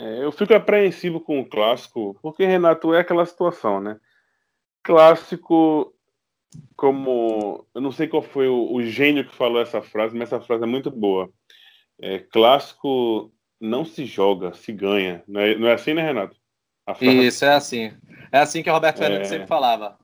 [0.00, 4.00] É, eu fico apreensivo com o clássico, porque, Renato, é aquela situação, né?
[4.82, 5.94] Clássico,
[6.74, 7.66] como.
[7.74, 10.62] Eu não sei qual foi o, o gênio que falou essa frase, mas essa frase
[10.62, 11.30] é muito boa.
[12.00, 15.22] É, clássico não se joga, se ganha.
[15.28, 16.34] Não é, não é assim, né, Renato?
[17.02, 17.92] Isso, é assim.
[18.32, 19.34] É assim que o Roberto Fernandes é...
[19.34, 19.98] sempre falava.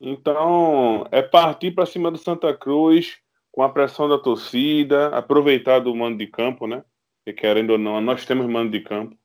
[0.00, 3.18] Então, é partir para cima do Santa Cruz
[3.50, 6.84] com a pressão da torcida, aproveitar do mando de campo, né?
[7.24, 9.16] que querendo ou não, nós temos mando de campo.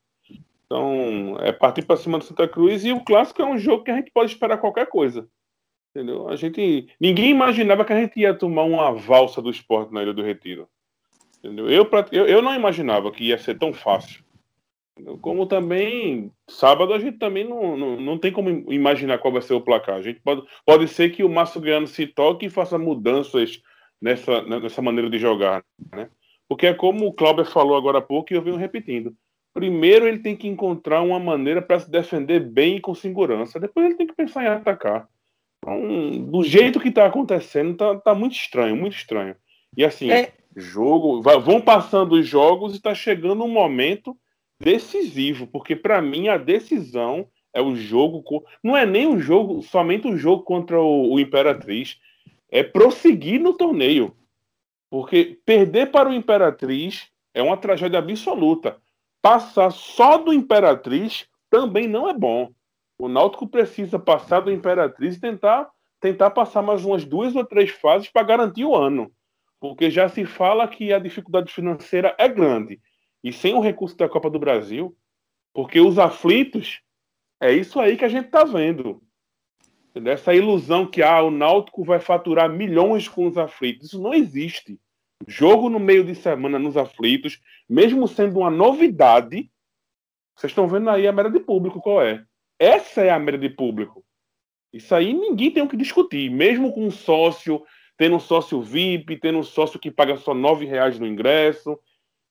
[0.71, 3.89] Então, é partir para cima do Santa Cruz e o clássico é um jogo que
[3.89, 5.27] a gente pode esperar qualquer coisa.
[5.89, 6.29] Entendeu?
[6.29, 10.13] A gente, ninguém imaginava que a gente ia tomar uma valsa do esporte na Ilha
[10.13, 10.69] do Retiro.
[11.39, 11.67] Entendeu?
[11.67, 14.23] Eu, eu, eu não imaginava que ia ser tão fácil.
[14.93, 15.17] Entendeu?
[15.17, 19.55] Como também, sábado a gente também não, não, não tem como imaginar qual vai ser
[19.55, 19.95] o placar.
[19.95, 23.59] A gente pode, pode ser que o Márcio Guiano se toque e faça mudanças
[23.99, 25.65] nessa, nessa maneira de jogar.
[25.91, 26.11] Né?
[26.47, 29.15] Porque é como o Cláudio falou agora há pouco e eu venho repetindo.
[29.53, 33.59] Primeiro ele tem que encontrar uma maneira para se defender bem e com segurança.
[33.59, 35.07] Depois ele tem que pensar em atacar.
[35.57, 39.35] Então, do jeito que está acontecendo, tá, tá, muito estranho, muito estranho.
[39.75, 40.33] E assim, é...
[40.55, 44.15] jogo, vão passando os jogos e está chegando um momento
[44.61, 48.23] decisivo, porque para mim a decisão é o jogo.
[48.63, 51.99] Não é nem um jogo, somente o um jogo contra o, o Imperatriz.
[52.51, 54.15] É prosseguir no torneio.
[54.89, 58.81] Porque perder para o Imperatriz é uma tragédia absoluta.
[59.21, 62.51] Passar só do Imperatriz também não é bom.
[62.97, 67.71] O Náutico precisa passar do Imperatriz e tentar, tentar passar mais umas duas ou três
[67.71, 69.11] fases para garantir o ano.
[69.59, 72.79] Porque já se fala que a dificuldade financeira é grande.
[73.23, 74.95] E sem o recurso da Copa do Brasil,
[75.53, 76.81] porque os aflitos,
[77.41, 79.01] é isso aí que a gente está vendo.
[80.05, 83.87] Essa ilusão que ah, o Náutico vai faturar milhões com os aflitos.
[83.87, 84.79] Isso não existe.
[85.27, 89.51] Jogo no meio de semana nos aflitos, mesmo sendo uma novidade,
[90.35, 92.23] vocês estão vendo aí a média de público qual é.
[92.57, 94.03] Essa é a média de público.
[94.71, 97.63] Isso aí ninguém tem o que discutir, mesmo com um sócio,
[97.97, 101.77] tendo um sócio VIP, tendo um sócio que paga só nove reais no ingresso.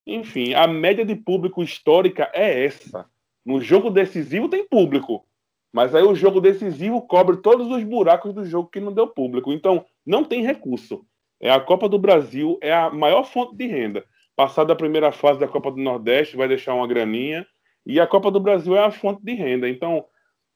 [0.06, 3.06] Enfim, a média de público histórica é essa.
[3.44, 5.26] No jogo decisivo tem público,
[5.72, 9.52] mas aí o jogo decisivo cobre todos os buracos do jogo que não deu público.
[9.52, 11.04] Então, não tem recurso.
[11.40, 14.04] É a Copa do Brasil é a maior fonte de renda.
[14.34, 17.46] Passada a primeira fase da Copa do Nordeste, vai deixar uma graninha.
[17.86, 19.68] E a Copa do Brasil é a fonte de renda.
[19.68, 20.04] Então,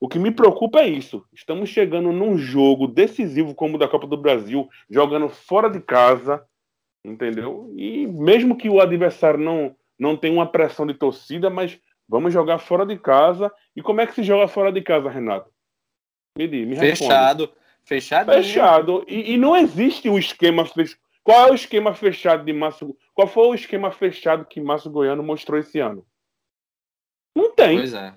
[0.01, 1.25] o que me preocupa é isso.
[1.33, 6.45] Estamos chegando num jogo decisivo como o da Copa do Brasil, jogando fora de casa,
[7.05, 7.73] entendeu?
[7.77, 12.59] E mesmo que o adversário não, não tenha uma pressão de torcida, mas vamos jogar
[12.59, 13.53] fora de casa.
[13.77, 15.51] E como é que se joga fora de casa, Renato?
[16.37, 17.45] Me diz, me Fechado.
[17.45, 17.62] Responde.
[17.85, 18.33] Fechado.
[18.33, 19.05] Fechado.
[19.09, 21.01] E, e, não existe um esquema fechado.
[21.23, 22.97] Qual é o esquema fechado de Márcio?
[23.15, 26.07] Qual foi o esquema fechado que Márcio Goiano mostrou esse ano?
[27.35, 27.79] Não tem.
[27.79, 28.15] Pois é.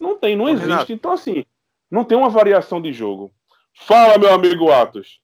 [0.00, 0.68] Não tem, não existe.
[0.68, 0.92] Renato.
[0.92, 1.44] Então, assim,
[1.90, 3.32] não tem uma variação de jogo.
[3.74, 5.20] Fala, meu amigo Atos.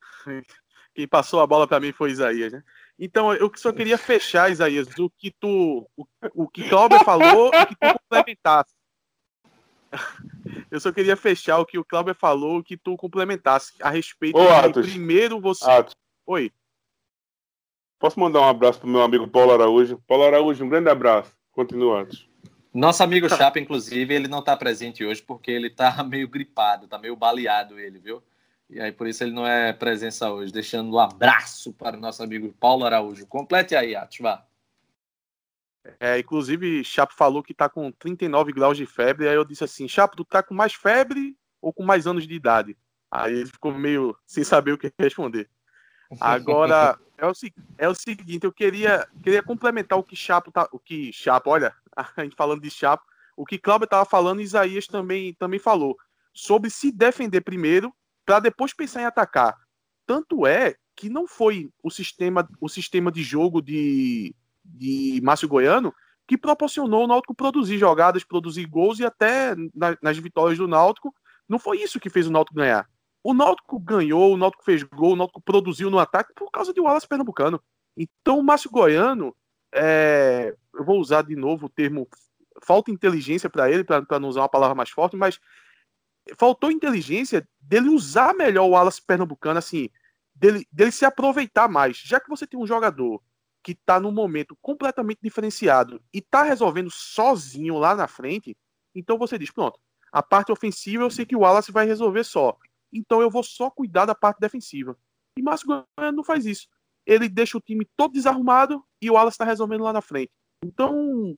[0.94, 2.62] Quem passou a bola para mim foi Isaías, né?
[2.96, 7.66] Então, eu só queria fechar, Isaías, o que tu, o, o que Cláudio falou e
[7.66, 8.74] que tu complementasse.
[10.70, 14.68] Eu só queria fechar o que o Cláudio falou, que tu complementasse a respeito Ô,
[14.68, 15.68] de primeiro você.
[15.68, 15.94] Atos.
[16.26, 16.50] Oi.
[17.98, 20.02] Posso mandar um abraço pro meu amigo Paulo Araújo?
[20.06, 21.32] Paulo Araújo, um grande abraço.
[21.52, 22.28] Continua, Atos.
[22.72, 26.98] Nosso amigo Chapa, inclusive, ele não está presente hoje porque ele está meio gripado, está
[26.98, 28.22] meio baleado ele, viu?
[28.68, 30.52] E aí por isso ele não é presença hoje.
[30.52, 33.26] Deixando um abraço para o nosso amigo Paulo Araújo.
[33.26, 34.44] Complete aí, Atos, vá.
[36.00, 39.28] É, inclusive, Chapo falou que tá com 39 graus de febre.
[39.28, 42.34] Aí eu disse assim: Chapo, tu tá com mais febre ou com mais anos de
[42.34, 42.76] idade?
[43.10, 45.48] Aí ele ficou meio sem saber o que responder.
[46.20, 47.32] Agora, é o,
[47.78, 50.68] é o seguinte: eu queria, queria complementar o que Chapo tá.
[50.72, 53.04] O que Chapo, olha, a gente falando de Chapo,
[53.36, 55.96] o que Cláudio tava falando, Isaías também, também falou.
[56.32, 57.94] Sobre se defender primeiro,
[58.24, 59.56] para depois pensar em atacar.
[60.06, 65.94] Tanto é que não foi o sistema, o sistema de jogo de de Márcio Goiano
[66.26, 71.14] que proporcionou o Náutico produzir jogadas, produzir gols e até na, nas vitórias do Náutico.
[71.48, 72.88] Não foi isso que fez o Náutico ganhar.
[73.22, 76.80] O Náutico ganhou, o Náutico fez gol, o Náutico produziu no ataque por causa de
[76.80, 77.60] Wallace Pernambucano.
[77.96, 79.34] Então o Márcio Goiano,
[79.74, 82.08] é, eu vou usar de novo o termo
[82.62, 85.38] falta inteligência para ele, para não usar uma palavra mais forte, mas
[86.38, 89.90] faltou inteligência dele usar melhor o Wallace Pernambucano, assim,
[90.34, 91.98] dele, dele se aproveitar mais.
[91.98, 93.22] Já que você tem um jogador
[93.64, 98.54] que está num momento completamente diferenciado e está resolvendo sozinho lá na frente,
[98.94, 99.80] então você diz, pronto,
[100.12, 102.56] a parte ofensiva eu sei que o Wallace vai resolver só.
[102.92, 104.96] Então eu vou só cuidar da parte defensiva.
[105.36, 106.68] E Márcio Goiano não faz isso.
[107.06, 110.30] Ele deixa o time todo desarrumado e o Wallace está resolvendo lá na frente.
[110.62, 111.34] Então,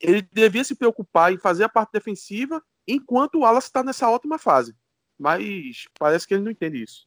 [0.00, 4.38] ele devia se preocupar em fazer a parte defensiva enquanto o Wallace está nessa ótima
[4.38, 4.76] fase.
[5.18, 7.06] Mas parece que ele não entende isso.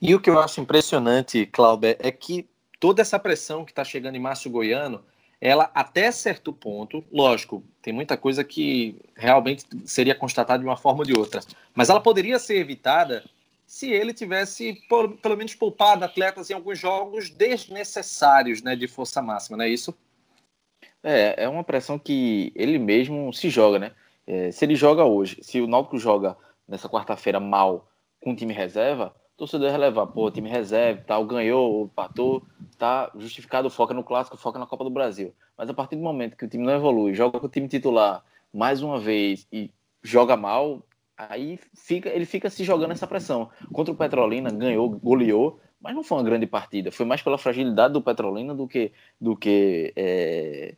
[0.00, 2.51] E o que eu acho impressionante, Cláudio, é que
[2.82, 5.04] toda essa pressão que está chegando em Márcio Goiano,
[5.40, 10.98] ela até certo ponto, lógico, tem muita coisa que realmente seria constatada de uma forma
[10.98, 11.40] ou de outra,
[11.76, 13.24] mas ela poderia ser evitada
[13.64, 14.82] se ele tivesse
[15.22, 19.96] pelo menos poupado atletas em alguns jogos desnecessários, né, de força máxima, não é isso?
[21.04, 23.92] É, é uma pressão que ele mesmo se joga, né?
[24.26, 27.88] É, se ele joga hoje, se o Náutico joga nessa quarta-feira mal
[28.20, 32.42] com time reserva, torcedor relevar, pô, time reserva tal, ganhou, empatou,
[32.78, 35.34] tá justificado, foca no clássico, foca na Copa do Brasil.
[35.56, 38.24] Mas a partir do momento que o time não evolui, joga com o time titular
[38.52, 39.70] mais uma vez e
[40.02, 40.82] joga mal,
[41.16, 43.50] aí fica, ele fica se jogando essa pressão.
[43.72, 46.92] Contra o Petrolina, ganhou, goleou, mas não foi uma grande partida.
[46.92, 50.74] Foi mais pela fragilidade do Petrolina do que, do que é,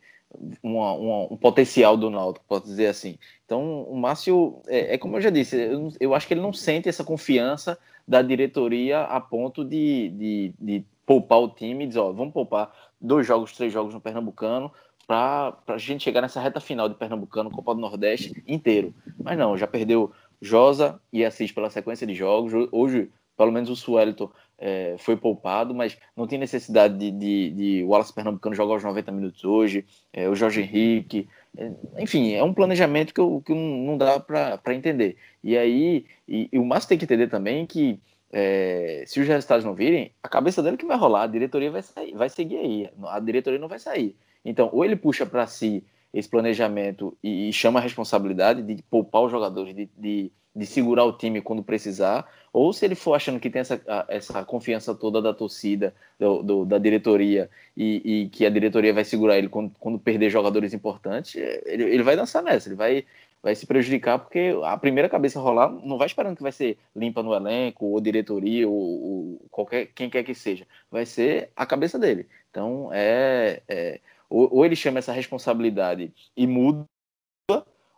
[0.63, 3.17] um potencial do Náutico, posso dizer assim.
[3.45, 6.53] Então, o Márcio, é, é como eu já disse, eu, eu acho que ele não
[6.53, 11.99] sente essa confiança da diretoria a ponto de, de, de poupar o time e dizer,
[11.99, 14.71] ó, vamos poupar dois jogos, três jogos no Pernambucano
[15.07, 18.93] para a gente chegar nessa reta final de Pernambucano, Copa do Nordeste inteiro.
[19.21, 22.53] Mas não, já perdeu Josa e Assis pela sequência de jogos.
[22.71, 27.83] Hoje, pelo menos o Suelton é, foi poupado, mas não tem necessidade de, de, de
[27.83, 31.27] Wallace Pernambucano jogar os 90 minutos hoje, é, o Jorge Henrique.
[31.57, 35.17] É, enfim, é um planejamento que, eu, que não dá para entender.
[35.43, 37.99] E aí, e, e o Márcio tem que entender também que
[38.31, 41.81] é, se os resultados não virem, a cabeça dele que vai rolar, a diretoria vai,
[41.81, 44.15] sair, vai seguir aí, a diretoria não vai sair.
[44.43, 49.23] Então, ou ele puxa para si esse planejamento e, e, chama a responsabilidade de poupar
[49.23, 53.39] os jogadores, de, de de segurar o time quando precisar, ou se ele for achando
[53.39, 58.45] que tem essa, essa confiança toda da torcida, do, do, da diretoria, e, e, que
[58.45, 62.69] a diretoria vai segurar ele quando, quando perder jogadores importantes, ele, ele vai dançar nessa,
[62.69, 63.05] ele vai,
[63.43, 67.21] vai se prejudicar, porque a primeira cabeça rolar não vai esperando que vai ser limpa
[67.21, 71.99] no elenco, ou diretoria, ou, ou qualquer, quem quer que seja, vai ser a cabeça
[71.99, 72.27] dele.
[72.49, 76.85] Então, é, é ou, ou ele chama essa responsabilidade e muda,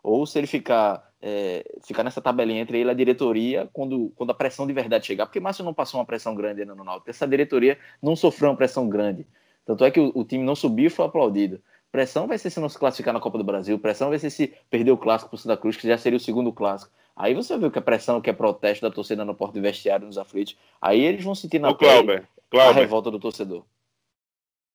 [0.02, 4.30] ou se ele ficar é, ficar nessa tabelinha entre ele e a diretoria quando, quando
[4.30, 5.26] a pressão de verdade chegar.
[5.26, 7.10] Porque Márcio não passou uma pressão grande ainda no Náutico.
[7.10, 9.26] Essa diretoria não sofreu uma pressão grande.
[9.64, 11.60] Tanto é que o, o time não subiu e foi aplaudido.
[11.90, 13.78] Pressão vai ser se não se classificar na Copa do Brasil.
[13.78, 16.20] Pressão vai ser se perder o clássico para o Santa Cruz, que já seria o
[16.20, 16.92] segundo clássico.
[17.16, 19.60] Aí você vê o que é pressão, que é protesto da torcida no porto de
[19.60, 20.56] vestiário, nos aflitos.
[20.80, 23.64] Aí eles vão sentir na Ô, Clauber, a revolta do torcedor.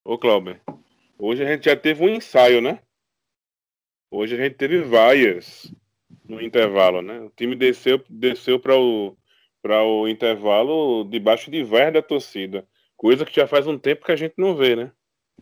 [0.03, 0.59] Ô, Clauber,
[1.17, 2.79] hoje a gente já teve um ensaio, né?
[4.11, 5.73] Hoje a gente teve vaias
[6.27, 7.19] no intervalo, né?
[7.21, 9.15] O time desceu, desceu para o,
[9.63, 12.67] o intervalo debaixo de vaias da torcida.
[12.95, 14.91] Coisa que já faz um tempo que a gente não vê, né?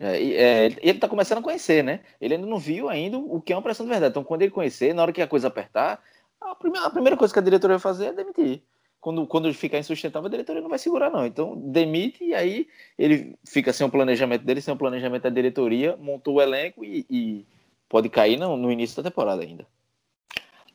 [0.00, 2.00] É, é, ele está começando a conhecer, né?
[2.20, 4.12] Ele ainda não viu ainda o que é uma pressão de verdade.
[4.12, 6.02] Então, quando ele conhecer, na hora que a coisa apertar,
[6.40, 8.62] a primeira, a primeira coisa que a diretoria vai fazer é demitir.
[9.00, 11.26] Quando, quando ficar insustentável, a diretoria não vai segurar, não.
[11.26, 12.68] Então, demite e aí
[12.98, 17.04] ele fica sem o planejamento dele, sem o planejamento da diretoria, montou o elenco e,
[17.10, 17.46] e
[17.88, 19.66] pode cair no, no início da temporada ainda.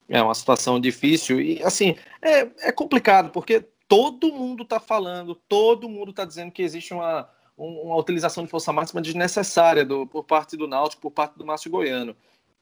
[0.10, 5.89] É uma situação difícil e, assim, é, é complicado, porque todo mundo está falando, todo
[5.89, 10.56] mundo está dizendo que existe uma, uma utilização de força máxima desnecessária do, por parte
[10.56, 12.15] do Náutico, por parte do Márcio Goiano.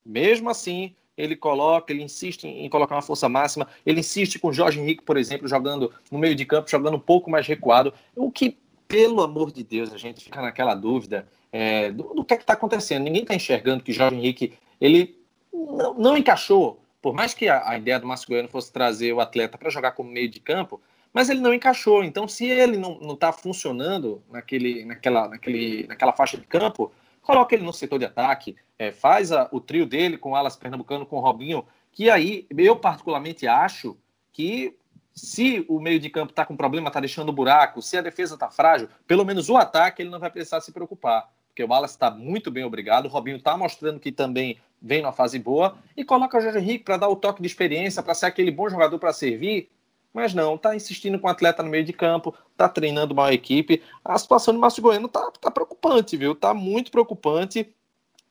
[0.06, 4.54] Mesmo assim, ele coloca, ele insiste em, colocar uma força máxima, ele insiste com o
[4.54, 8.32] Jorge Henrique, por exemplo, jogando no meio de campo, jogando um pouco mais recuado, o
[8.32, 12.38] que, pelo amor de Deus, a gente fica naquela dúvida é, do, do, que é
[12.38, 13.04] está acontecendo.
[13.04, 15.18] Ninguém está enxergando que Jorge Henrique, ele
[15.52, 19.20] não, não encaixou, por mais que a, a, ideia do Márcio Goiano fosse trazer o
[19.20, 20.82] atleta para jogar como meio de campo,
[21.14, 22.04] mas ele não encaixou.
[22.04, 26.92] Então, se ele não está funcionando naquele, naquela, naquele, naquela faixa de campo,
[27.22, 30.56] coloca ele no setor de ataque, é, faz a, o trio dele com o Alas
[30.56, 33.96] Pernambucano, com o Robinho, que aí eu particularmente acho
[34.34, 34.76] que
[35.14, 38.50] se o meio de campo está com problema, está deixando buraco, se a defesa está
[38.50, 42.12] frágil, pelo menos o ataque ele não vai precisar se preocupar, porque o Alas está
[42.12, 46.38] muito bem obrigado, o Robinho está mostrando que também vem numa fase boa, e coloca
[46.38, 49.14] o Jorge Henrique para dar o toque de experiência, para ser aquele bom jogador para
[49.14, 49.70] servir,
[50.14, 53.34] mas não, está insistindo com o atleta no meio de campo, está treinando mal a
[53.34, 53.82] equipe.
[54.04, 56.34] A situação do Márcio Goiano está tá preocupante, viu?
[56.34, 57.74] Está muito preocupante.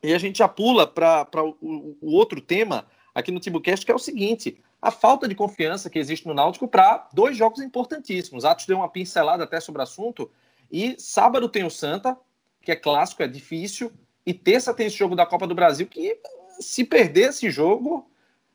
[0.02, 3.94] E a gente já pula para o, o, outro tema aqui no Timbucast, que é
[3.94, 8.46] o seguinte: a falta de confiança que existe no Náutico para dois jogos importantíssimos.
[8.46, 10.30] Atos deu uma pincelada até sobre o assunto.
[10.72, 12.16] E sábado tem o Santa,
[12.64, 13.92] que é clássico, é difícil.
[14.26, 16.18] E terça tem esse jogo da Copa do Brasil, que
[16.58, 18.10] se perder esse jogo,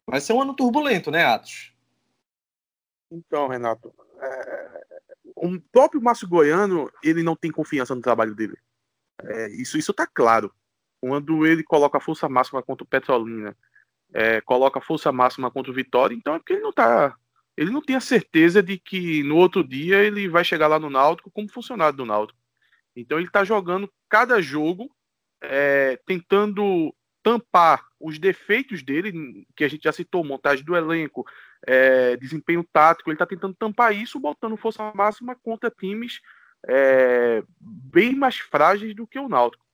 [0.05, 1.73] vai ser um ano turbulento, né, Atos?
[3.11, 4.83] Então, Renato, é...
[5.35, 8.57] o próprio Márcio Goiano, ele não tem confiança no trabalho dele.
[9.23, 10.53] É, isso isso está claro.
[11.01, 13.55] Quando ele coloca a força máxima contra o Petrolina,
[14.13, 17.15] é, coloca a força máxima contra o Vitória, então é porque ele não tá,
[17.55, 20.89] ele não tem a certeza de que no outro dia ele vai chegar lá no
[20.89, 22.38] Náutico como funcionário do Náutico.
[22.95, 24.89] Então ele está jogando cada jogo,
[25.41, 31.25] é, tentando tampar os defeitos dele, que a gente já citou, montagem do elenco,
[31.67, 36.21] é, desempenho tático, ele está tentando tampar isso, botando força máxima contra times
[36.67, 39.65] é, bem mais frágeis do que o Náutico.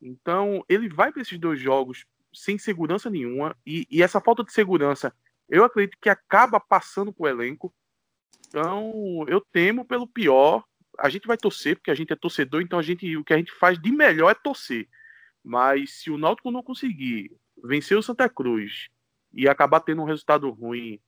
[0.00, 4.52] Então, ele vai para esses dois jogos sem segurança nenhuma, e, e, essa falta de
[4.52, 5.12] segurança,
[5.48, 7.74] eu acredito que acaba passando para o elenco.
[8.48, 10.64] Então, eu temo pelo pior.
[11.00, 13.36] A gente vai torcer, porque a gente é torcedor, então a gente, o que a
[13.36, 14.88] gente faz de melhor é torcer.
[15.42, 17.32] Mas se o Náutico não conseguir
[17.64, 18.88] vencer o Santa Cruz
[19.32, 21.00] e acabar tendo um resultado ruim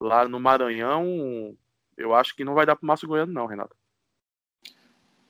[0.00, 1.56] lá no Maranhão,
[1.96, 3.76] eu acho que não vai dar para o Márcio Goiano, não, Renato.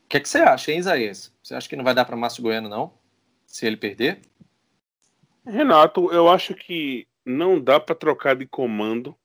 [0.05, 1.35] O que, é que você acha, hein, Isaías?
[1.43, 2.97] Você acha que não vai dar para Márcio Goiano, não?
[3.47, 4.21] Se ele perder?
[5.45, 9.17] Renato, eu acho que não dá para trocar de comando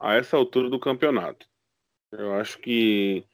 [0.00, 1.46] a essa altura do campeonato.
[2.10, 3.24] Eu acho que,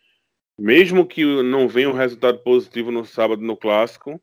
[0.61, 4.20] mesmo que não venha um resultado positivo no sábado no Clássico,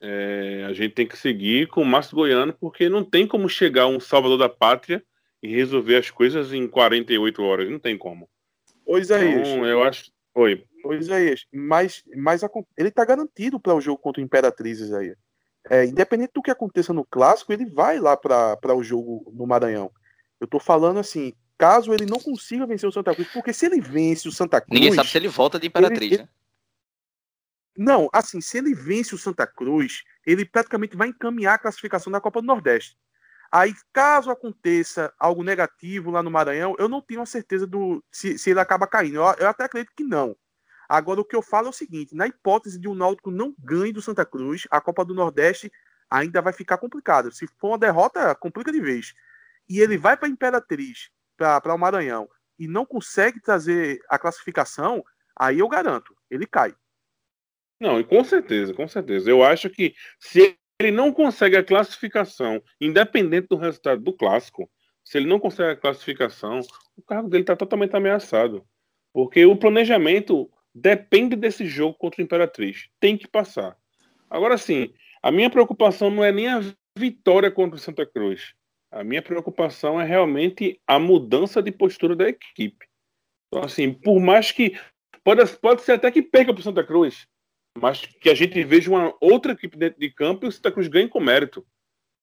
[0.00, 3.86] é, a gente tem que seguir com o Márcio Goiano, porque não tem como chegar
[3.86, 5.04] um salvador da pátria
[5.42, 7.70] e resolver as coisas em 48 horas.
[7.70, 8.26] Não tem como.
[8.86, 9.46] Ô, Isaías.
[9.46, 10.10] Então, eu acho.
[10.34, 10.64] Oi.
[10.82, 12.48] Ô, Isaías, mas, mas a...
[12.76, 15.18] ele tá garantido para o jogo contra o Imperatriz, Isaías.
[15.68, 19.90] É, independente do que aconteça no clássico, ele vai lá para o jogo no Maranhão.
[20.40, 23.80] Eu tô falando assim, caso ele não consiga vencer o Santa Cruz, porque se ele
[23.80, 24.72] vence o Santa Cruz.
[24.72, 26.28] Ninguém sabe se ele volta de Imperatriz, ele, né?
[27.76, 32.20] Não, assim, se ele vence o Santa Cruz, ele praticamente vai encaminhar a classificação da
[32.20, 32.96] Copa do Nordeste.
[33.50, 38.36] Aí, caso aconteça algo negativo lá no Maranhão, eu não tenho a certeza do se,
[38.36, 39.16] se ele acaba caindo.
[39.16, 40.36] Eu, eu, até acredito que não.
[40.88, 43.92] Agora, o que eu falo é o seguinte: na hipótese de um Náutico não ganhe
[43.92, 45.72] do Santa Cruz, a Copa do Nordeste
[46.10, 47.30] ainda vai ficar complicada.
[47.30, 49.14] Se for uma derrota, complica de vez.
[49.68, 52.28] E ele vai para a Imperatriz, para o Maranhão,
[52.58, 55.02] e não consegue trazer a classificação,
[55.38, 56.74] aí eu garanto, ele cai.
[57.80, 59.30] Não, e com certeza, com certeza.
[59.30, 64.68] Eu acho que se ele não consegue a classificação, independente do resultado do clássico,
[65.04, 66.60] se ele não consegue a classificação,
[66.96, 68.66] o cargo dele está totalmente ameaçado.
[69.12, 72.88] Porque o planejamento depende desse jogo contra o Imperatriz.
[73.00, 73.76] Tem que passar.
[74.28, 76.60] Agora sim, a minha preocupação não é nem a
[76.96, 78.54] vitória contra o Santa Cruz.
[78.90, 82.86] A minha preocupação é realmente a mudança de postura da equipe.
[83.48, 84.78] Então, assim, por mais que.
[85.24, 87.26] Pode, pode ser até que perca para o Santa Cruz
[87.80, 90.88] mas que a gente veja uma outra equipe dentro de campo e o Santa Cruz
[90.88, 91.64] ganhe com mérito.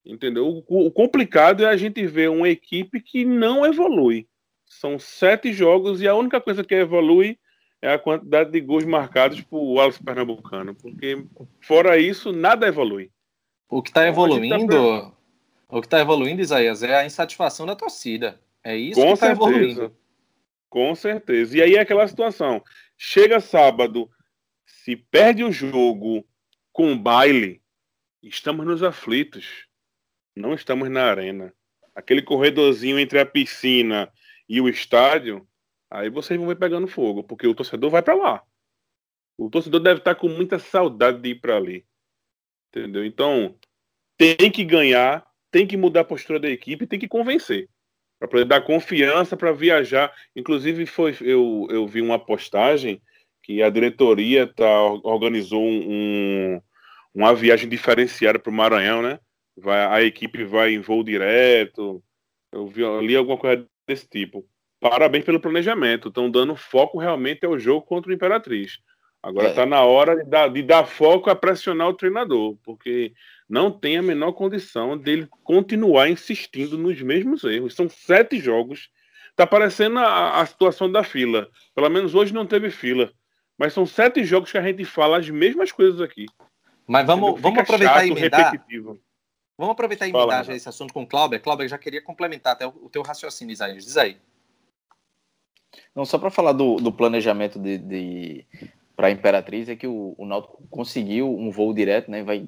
[0.06, 0.64] Entendeu?
[0.68, 4.28] O, o complicado é a gente ver uma equipe que não evolui.
[4.66, 7.40] São sete jogos e a única coisa que evolui
[7.82, 10.76] é a quantidade de gols marcados por Wallace Pernambucano.
[10.76, 11.26] Porque,
[11.62, 13.12] fora isso, nada evolui.
[13.70, 15.12] O que está então, evoluindo, tá...
[15.68, 18.40] o que está evoluindo, Isaías, é a insatisfação da torcida.
[18.64, 19.96] É isso Com que está evoluindo.
[20.70, 21.58] Com certeza.
[21.58, 22.64] E aí é aquela situação.
[22.98, 24.10] Chega sábado,
[24.66, 26.28] se perde o jogo
[26.72, 27.62] com baile,
[28.22, 29.68] estamos nos aflitos.
[30.36, 31.54] Não estamos na arena.
[31.96, 34.12] Aquele corredorzinho entre a piscina
[34.50, 35.48] e o estádio,
[35.90, 38.44] aí vocês vão ver pegando fogo, porque o torcedor vai para lá.
[39.38, 41.86] O torcedor deve estar com muita saudade de ir para ali.
[42.70, 43.06] Entendeu?
[43.06, 43.58] Então,
[44.18, 45.26] tem que ganhar,
[45.56, 47.70] tem que mudar a postura da equipe, tem que convencer.
[48.20, 50.14] Para poder dar confiança para viajar.
[50.36, 53.02] Inclusive, foi, eu, eu vi uma postagem
[53.42, 56.60] que a diretoria tá, organizou um,
[57.14, 59.18] uma viagem diferenciada para o Maranhão, né?
[59.56, 62.04] Vai, a equipe vai em voo direto.
[62.52, 64.46] Eu vi ali alguma coisa desse tipo.
[64.82, 66.10] Parabéns pelo planejamento.
[66.10, 68.80] Estão dando foco realmente ao jogo contra o Imperatriz.
[69.24, 69.66] Agora está é.
[69.66, 73.14] na hora de dar, de dar foco a pressionar o treinador, porque
[73.48, 77.76] não tem a menor condição dele continuar insistindo nos mesmos erros.
[77.76, 78.90] São sete jogos.
[79.30, 81.50] Está parecendo a, a situação da fila.
[81.74, 83.12] Pelo menos hoje não teve fila.
[83.58, 86.26] Mas são sete jogos que a gente fala as mesmas coisas aqui.
[86.88, 88.52] Mas vamos, vamos aproveitar chato, e emendar.
[88.52, 89.00] Repetitivo.
[89.58, 91.40] Vamos aproveitar e emendar já esse assunto com o Cláudio.
[91.40, 93.86] Cláudio, já queria complementar até o, o teu raciocínio, Isaías.
[93.86, 94.18] Diz aí.
[95.94, 98.46] Não, só para falar do, do planejamento de, de
[98.96, 102.24] para a Imperatriz é que o, o Náutico conseguiu um voo direto, né?
[102.24, 102.48] Vai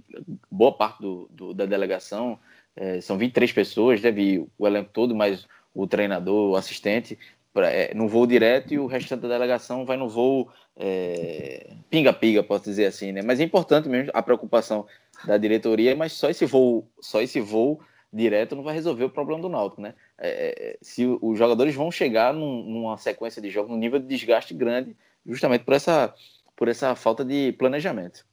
[0.49, 2.39] boa parte do, do da delegação,
[2.75, 7.17] é, são 23 pessoas, deve o elenco todo, mas o treinador, o assistente,
[7.53, 12.43] pra, é, no voo direto e o restante da delegação vai no voo é, pinga-piga,
[12.43, 13.21] posso dizer assim, né?
[13.23, 14.85] Mas é importante mesmo a preocupação
[15.25, 17.79] da diretoria, mas só esse voo, só esse voo
[18.13, 19.93] direto não vai resolver o problema do Náutico, né?
[20.17, 24.07] É, é se os jogadores vão chegar num, numa sequência de jogos, num nível de
[24.07, 24.95] desgaste grande,
[25.25, 26.13] justamente por essa,
[26.57, 28.25] por essa falta de planejamento.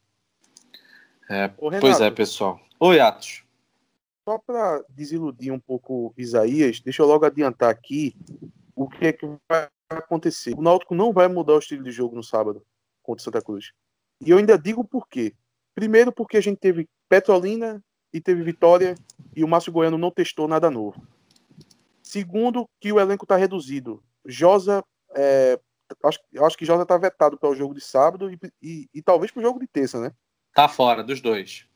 [1.29, 2.59] É, pois é, pessoal.
[2.79, 3.45] Oi, Atos.
[4.27, 8.15] Só para desiludir um pouco Isaías, deixa eu logo adiantar aqui
[8.75, 10.55] o que é que vai acontecer.
[10.57, 12.65] O Náutico não vai mudar o estilo de jogo no sábado
[13.03, 13.71] contra o Santa Cruz.
[14.19, 15.33] E eu ainda digo por quê.
[15.75, 18.95] Primeiro, porque a gente teve Petrolina e teve Vitória
[19.35, 21.05] e o Márcio Goiano não testou nada novo.
[22.01, 24.03] Segundo, que o elenco está reduzido.
[24.25, 24.83] Josa,
[25.15, 25.59] é,
[26.03, 29.31] acho, acho que Josa está vetado para o jogo de sábado e, e, e talvez
[29.31, 30.11] para o jogo de terça, né?
[30.53, 31.67] Tá fora dos dois.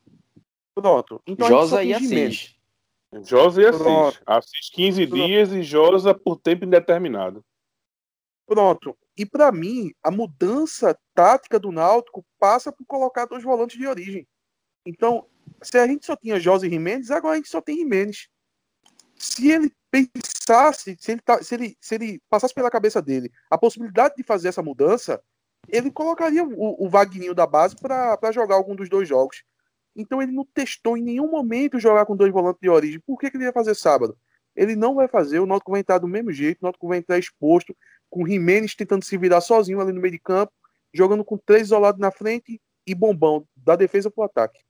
[0.74, 1.20] Pronto.
[1.26, 2.56] Então Josa e Assis.
[3.22, 4.22] Josa e Assis.
[4.26, 5.26] Assis 15 Pronto.
[5.26, 7.44] dias e Josa por tempo indeterminado.
[8.46, 8.96] Pronto.
[9.16, 14.26] E para mim, a mudança tática do Náutico passa por colocar dois volantes de origem.
[14.84, 15.26] Então,
[15.62, 18.28] se a gente só tinha José Jimenez, agora a gente só tem Jimenez.
[19.16, 23.58] Se ele pensasse, se ele, tá, se ele, se ele passasse pela cabeça dele a
[23.58, 25.20] possibilidade de fazer essa mudança,
[25.68, 29.42] ele colocaria o, o Vagninho da base para jogar algum dos dois jogos.
[29.94, 33.00] Então ele não testou em nenhum momento jogar com dois volantes de origem.
[33.00, 34.16] Por que, que ele ia fazer sábado?
[34.54, 37.18] Ele não vai fazer, o Náutico vai entrar do mesmo jeito, o Náutico vai entrar
[37.18, 37.76] exposto,
[38.08, 40.52] com o Jimenez tentando se virar sozinho ali no meio de campo,
[40.92, 44.60] jogando com três isolados na frente e bombão da defesa para o ataque.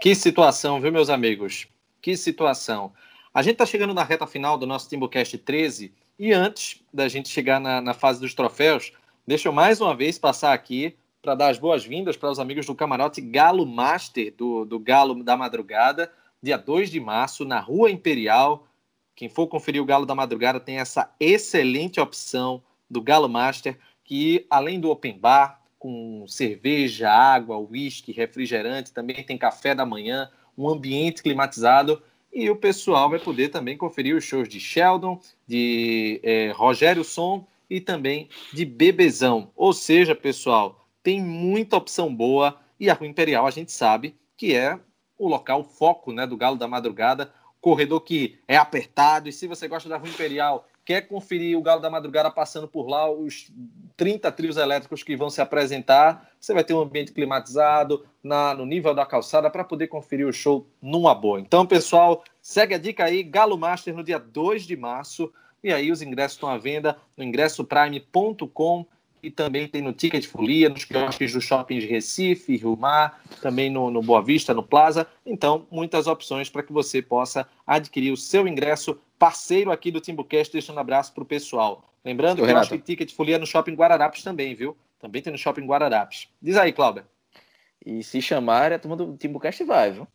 [0.00, 1.68] Que situação, viu, meus amigos?
[2.00, 2.92] Que situação.
[3.32, 7.28] A gente está chegando na reta final do nosso Timbucast 13 e antes da gente
[7.28, 8.92] chegar na, na fase dos troféus,
[9.24, 12.74] deixa eu mais uma vez passar aqui para dar as boas-vindas para os amigos do
[12.74, 16.10] camarote Galo Master, do, do Galo da Madrugada,
[16.42, 18.66] dia 2 de março, na Rua Imperial,
[19.14, 22.60] quem for conferir o Galo da Madrugada tem essa excelente opção
[22.90, 29.38] do Galo Master, que além do open bar, com cerveja, água, uísque, refrigerante, também tem
[29.38, 30.28] café da manhã,
[30.58, 32.02] um ambiente climatizado.
[32.32, 37.46] E o pessoal vai poder também conferir os shows de Sheldon, de é, Rogério Som
[37.68, 39.50] e também de Bebezão.
[39.56, 44.54] Ou seja, pessoal, tem muita opção boa e a Rua Imperial a gente sabe que
[44.54, 44.78] é
[45.18, 49.28] o local foco né, do Galo da Madrugada, corredor que é apertado.
[49.28, 52.88] E se você gosta da Rua Imperial, quer conferir o Galo da Madrugada passando por
[52.88, 53.52] lá, os
[53.96, 58.66] 30 trios elétricos que vão se apresentar, você vai ter um ambiente climatizado na, no
[58.66, 61.38] nível da calçada para poder conferir o show numa boa.
[61.38, 65.32] Então, pessoal, segue a dica aí, Galo Master no dia 2 de março.
[65.62, 68.84] E aí os ingressos estão à venda no ingressoprime.com
[69.22, 73.70] e também tem no Ticket Folia, nos quiosques do Shopping de Recife, Rio Mar, também
[73.70, 75.06] no, no Boa Vista, no Plaza.
[75.24, 80.52] Então, muitas opções para que você possa adquirir o seu ingresso, parceiro aqui do Timbucast,
[80.52, 81.84] deixando um abraço para o pessoal.
[82.04, 84.76] Lembrando que o Ticket Folia no Shopping Guararapes também, viu?
[84.98, 86.28] Também tem no Shopping Guararapes.
[86.40, 87.04] Diz aí, Cláudio.
[87.84, 90.06] E se chamar, a turma do Timbucast vai, viu?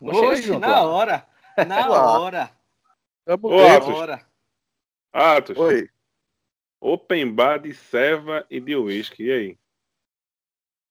[0.00, 1.26] Hoje, na hora.
[1.66, 2.50] Na hora.
[3.26, 4.26] Na hora.
[5.12, 5.58] Atos.
[5.58, 5.88] Oi.
[6.80, 9.24] Open bar de ceva e de uísque.
[9.24, 9.58] E aí?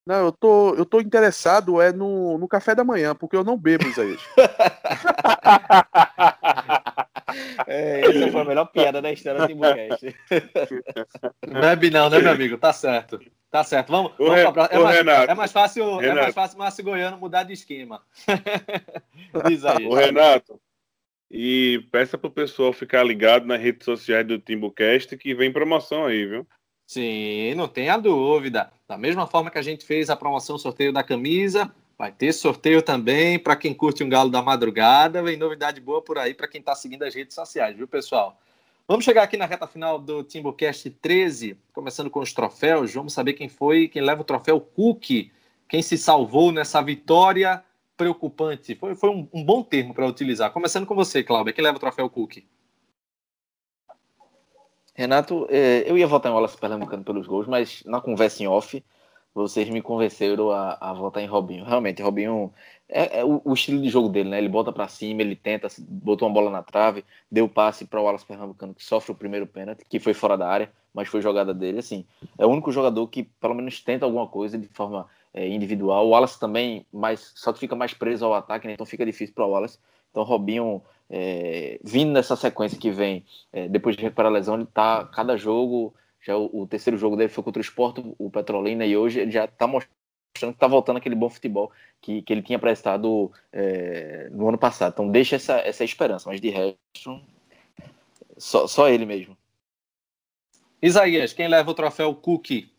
[0.06, 3.56] Não, eu tô, eu tô interessado é no, no café da manhã, porque eu não
[3.56, 4.20] bebo, Isaías.
[7.66, 10.16] é, essa foi a melhor piada da história do Timbucast.
[11.46, 12.56] Bebe não, né, meu amigo?
[12.56, 13.20] Tá certo.
[13.50, 13.90] Tá certo.
[13.90, 14.52] Vamos, vamos Re...
[14.52, 14.68] pra...
[14.70, 16.18] é, mais, Renato, é mais fácil, Renato.
[16.18, 18.02] é mais fácil Márcio Goiano mudar de esquema.
[19.46, 19.86] Diz aí.
[19.86, 20.60] O Renato,
[21.30, 26.26] e peça pro pessoal ficar ligado nas redes sociais do Timbucast que vem promoção aí,
[26.26, 26.46] viu?
[26.86, 28.72] Sim, não tenha dúvida.
[28.88, 32.82] Da mesma forma que a gente fez a promoção sorteio da camisa, vai ter sorteio
[32.82, 35.22] também para quem curte um galo da madrugada.
[35.22, 38.36] Vem novidade boa por aí para quem está seguindo as redes sociais, viu, pessoal?
[38.88, 42.92] Vamos chegar aqui na reta final do Timbucast 13, começando com os troféus.
[42.92, 45.30] Vamos saber quem foi, quem leva o troféu Cook,
[45.68, 47.62] quem se salvou nessa vitória
[48.00, 48.74] preocupante.
[48.74, 50.50] Foi, foi um, um bom termo para utilizar.
[50.50, 52.38] Começando com você, Cláudio, que leva o troféu Cook.
[54.94, 58.82] Renato, é, eu ia votar em Wallace Pernambucano pelos gols, mas na conversa em off,
[59.34, 61.62] vocês me convenceram a, a votar em Robinho.
[61.62, 62.50] Realmente, Robinho
[62.88, 64.38] é, é o, o, estilo de jogo dele, né?
[64.38, 68.04] Ele bota para cima, ele tenta, botou uma bola na trave, deu passe para o
[68.04, 71.52] Wallace Pernambucano, que sofre o primeiro pênalti, que foi fora da área, mas foi jogada
[71.52, 71.80] dele.
[71.80, 72.06] Assim,
[72.38, 76.06] é o único jogador que pelo menos tenta alguma coisa de forma é, individual.
[76.06, 78.74] O Wallace também, mas só que fica mais preso ao ataque, né?
[78.74, 79.78] então fica difícil para o Wallace.
[80.10, 84.66] Então, Robinho, é, vindo nessa sequência que vem, é, depois de recuperar a lesão, ele
[84.66, 85.94] tá cada jogo.
[86.20, 89.30] Já o, o, terceiro jogo dele foi contra o Sport, o Petrolina, e hoje ele
[89.30, 90.00] já está mostrando
[90.32, 94.92] que está voltando aquele bom futebol que, que ele tinha prestado é, no ano passado.
[94.92, 97.20] Então, deixa essa, essa esperança, mas de resto,
[98.36, 99.36] só, só ele mesmo.
[100.82, 102.72] Isaías, quem leva o troféu Cookie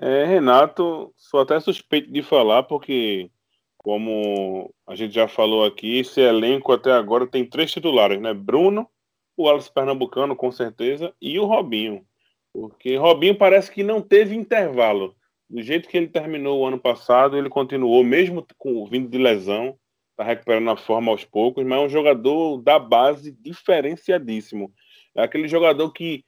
[0.00, 3.30] é, Renato, sou até suspeito de falar, porque,
[3.76, 8.32] como a gente já falou aqui, esse elenco até agora tem três titulares, né?
[8.32, 8.88] Bruno,
[9.36, 12.04] o Wallace Pernambucano, com certeza, e o Robinho.
[12.52, 15.14] Porque Robinho parece que não teve intervalo.
[15.48, 19.76] Do jeito que ele terminou o ano passado, ele continuou, mesmo com vindo de lesão,
[20.10, 24.72] está recuperando a forma aos poucos, mas é um jogador da base diferenciadíssimo.
[25.14, 26.24] É aquele jogador que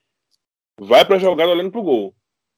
[0.79, 2.14] vai para a jogada olhando para o gol.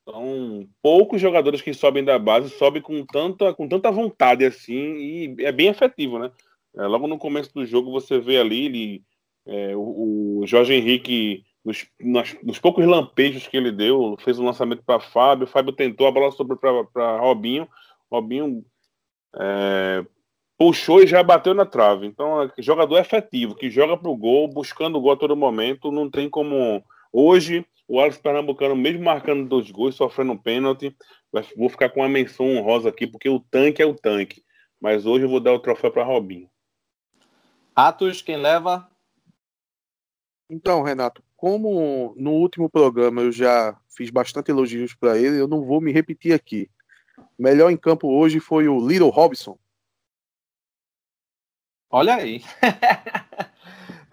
[0.06, 5.36] Então, poucos jogadores que sobem da base sobem com tanta, com tanta vontade assim e
[5.38, 6.30] é bem efetivo, né?
[6.76, 9.04] É, logo no começo do jogo você vê ali ele,
[9.46, 14.44] é, o, o, Jorge Henrique, nos, nos, nos, poucos lampejos que ele deu, fez um
[14.44, 17.66] lançamento para Fábio, Fábio tentou, a bola sobrou para Robinho,
[18.10, 18.62] Robinho
[19.36, 20.04] é,
[20.58, 22.06] puxou e já bateu na trave.
[22.06, 25.90] Então, é, jogador efetivo, que joga para o gol, buscando o gol a todo momento,
[25.90, 26.84] não tem como.
[27.12, 30.96] Hoje, o Alex Pernambucano, mesmo marcando dois gols, sofrendo um pênalti,
[31.56, 34.42] vou ficar com uma menção honrosa aqui, porque o tanque é o tanque.
[34.80, 36.48] Mas hoje eu vou dar o troféu para Robinho.
[37.74, 38.88] Atos, quem leva?
[40.48, 45.64] Então, Renato, como no último programa eu já fiz bastante elogios para ele, eu não
[45.64, 46.70] vou me repetir aqui.
[47.38, 49.58] Melhor em campo hoje foi o Little Robson.
[51.90, 52.42] Olha aí.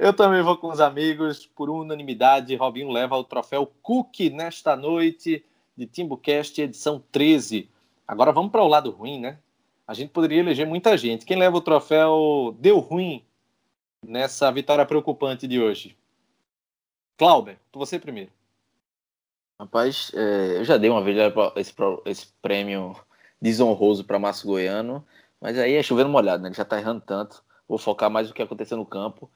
[0.02, 2.56] Eu também vou com os amigos, por unanimidade.
[2.56, 5.46] Robinho leva o troféu Cook nesta noite
[5.78, 7.70] de Timbucast, edição 13.
[8.08, 9.38] Agora vamos para o lado ruim, né?
[9.86, 11.24] A gente poderia eleger muita gente.
[11.24, 13.24] Quem leva o troféu deu ruim
[14.04, 15.96] nessa vitória preocupante de hoje?
[17.16, 18.32] Clauber, você primeiro.
[19.60, 21.16] Rapaz, é, eu já dei uma vez
[21.56, 21.76] esse,
[22.06, 22.96] esse prêmio
[23.40, 25.06] desonroso para Márcio Goiano,
[25.40, 26.50] mas aí é chovendo molhado, né?
[26.50, 27.44] Ele já tá errando tanto.
[27.68, 29.30] Vou focar mais no que aconteceu no campo.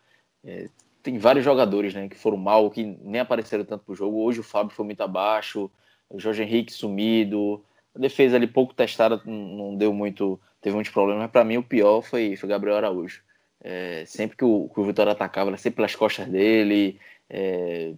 [0.45, 0.69] É,
[1.01, 4.23] tem vários jogadores né, que foram mal, que nem apareceram tanto pro jogo.
[4.23, 5.69] Hoje o Fábio foi muito abaixo,
[6.09, 7.63] o Jorge Henrique sumido,
[7.95, 11.63] a defesa ali pouco testada, não deu muito, teve muitos problemas, mas para mim o
[11.63, 13.23] pior foi, foi Gabriel Araújo.
[13.63, 16.99] É, sempre que o, que o Vitória atacava, era sempre pelas costas dele.
[17.29, 17.93] É,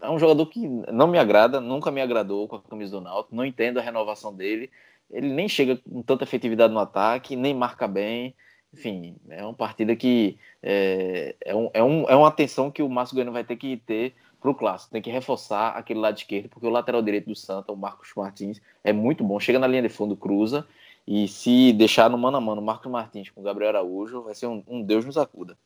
[0.00, 3.34] é, um jogador que não me agrada, nunca me agradou com a camisa do Náutico.
[3.34, 4.70] Não entendo a renovação dele.
[5.10, 8.34] Ele nem chega com tanta efetividade no ataque, nem marca bem.
[8.72, 12.88] Enfim, é uma partida que é, é, um, é, um, é uma atenção que o
[12.88, 14.92] Márcio Goiano vai ter que ter para o clássico.
[14.92, 18.60] Tem que reforçar aquele lado esquerdo, porque o lateral direito do Santa, o Marcos Martins,
[18.82, 19.38] é muito bom.
[19.40, 20.66] Chega na linha de fundo, cruza.
[21.06, 24.62] E se deixar no mano a mano Marcos Martins com Gabriel Araújo, vai ser um,
[24.68, 25.58] um Deus nos acuda.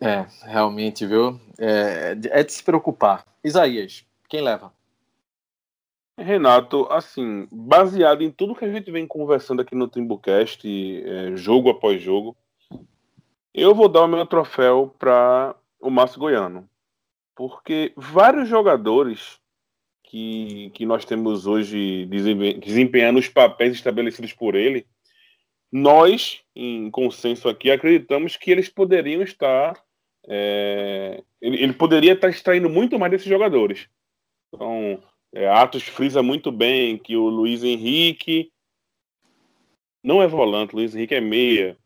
[0.00, 1.40] É, realmente, viu?
[1.58, 3.24] É, é de se preocupar.
[3.44, 4.72] Isaías, quem leva?
[6.22, 11.70] Renato, assim, baseado em tudo que a gente vem conversando aqui no Timbucast, é, jogo
[11.70, 12.36] após jogo,
[13.54, 16.68] eu vou dar o meu troféu para o Márcio Goiano.
[17.34, 19.40] Porque vários jogadores
[20.04, 24.86] que, que nós temos hoje desempenhando os papéis estabelecidos por ele,
[25.70, 29.82] nós, em consenso aqui, acreditamos que eles poderiam estar.
[30.28, 33.88] É, ele, ele, poderia estar extraindo muito mais desses jogadores.
[34.52, 35.02] Então,
[35.34, 38.50] é, Atos frisa muito bem que o Luiz Henrique
[40.02, 41.76] não é volante, Luiz Henrique é meia.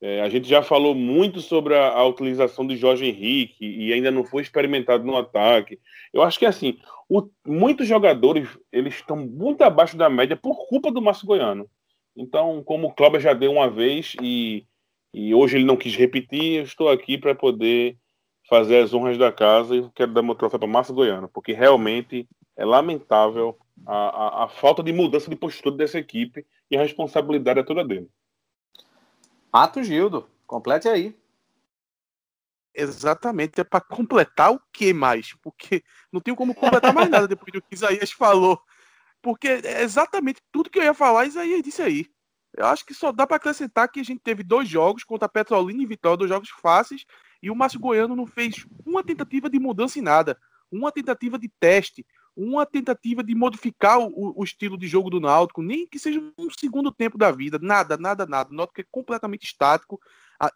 [0.00, 4.10] É, a gente já falou muito sobre a, a, utilização de Jorge Henrique e ainda
[4.10, 5.78] não foi experimentado no ataque.
[6.12, 6.78] Eu acho que assim,
[7.08, 11.68] o, muitos jogadores eles estão muito abaixo da média por culpa do Márcio Goiano.
[12.14, 14.66] Então, como o Cláudio já deu uma vez e,
[15.14, 17.96] e hoje ele não quis repetir, eu estou aqui para poder
[18.48, 22.26] fazer as honras da casa e quero dar meu troféu para Márcio Goiano, porque realmente
[22.56, 27.60] é lamentável a, a, a falta de mudança de postura dessa equipe e a responsabilidade
[27.60, 28.10] é toda dele.
[29.52, 31.16] Ato Gildo, complete aí.
[32.74, 35.34] Exatamente, é para completar o que mais?
[35.42, 35.82] Porque
[36.12, 38.60] não tenho como completar mais nada depois do que Isaías falou.
[39.22, 42.06] Porque é exatamente tudo que eu ia falar, Isaías disse aí.
[42.54, 45.28] Eu acho que só dá para acrescentar que a gente teve dois jogos contra a
[45.28, 47.04] Petrolina e Vitória, dois jogos fáceis,
[47.42, 50.38] e o Márcio Goiano não fez uma tentativa de mudança em nada,
[50.70, 52.04] uma tentativa de teste,
[52.36, 56.50] uma tentativa de modificar o, o, estilo de jogo do Náutico, nem que seja um
[56.50, 58.50] segundo tempo da vida, nada, nada, nada.
[58.50, 59.98] O Náutico é completamente estático.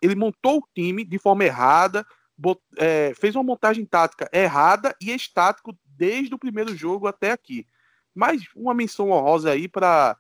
[0.03, 2.07] Ele montou o time de forma errada,
[2.37, 7.33] bot, é, fez uma montagem tática errada e é estático desde o primeiro jogo até
[7.33, 7.67] aqui.
[8.15, 10.19] Mais uma menção honrosa aí para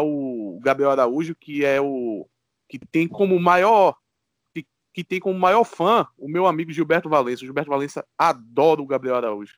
[0.00, 2.26] o Gabriel Araújo, que é o
[2.66, 3.94] que tem como maior
[4.54, 7.42] que, que tem como maior fã o meu amigo Gilberto Valença.
[7.42, 9.54] O Gilberto Valença adora o Gabriel Araújo.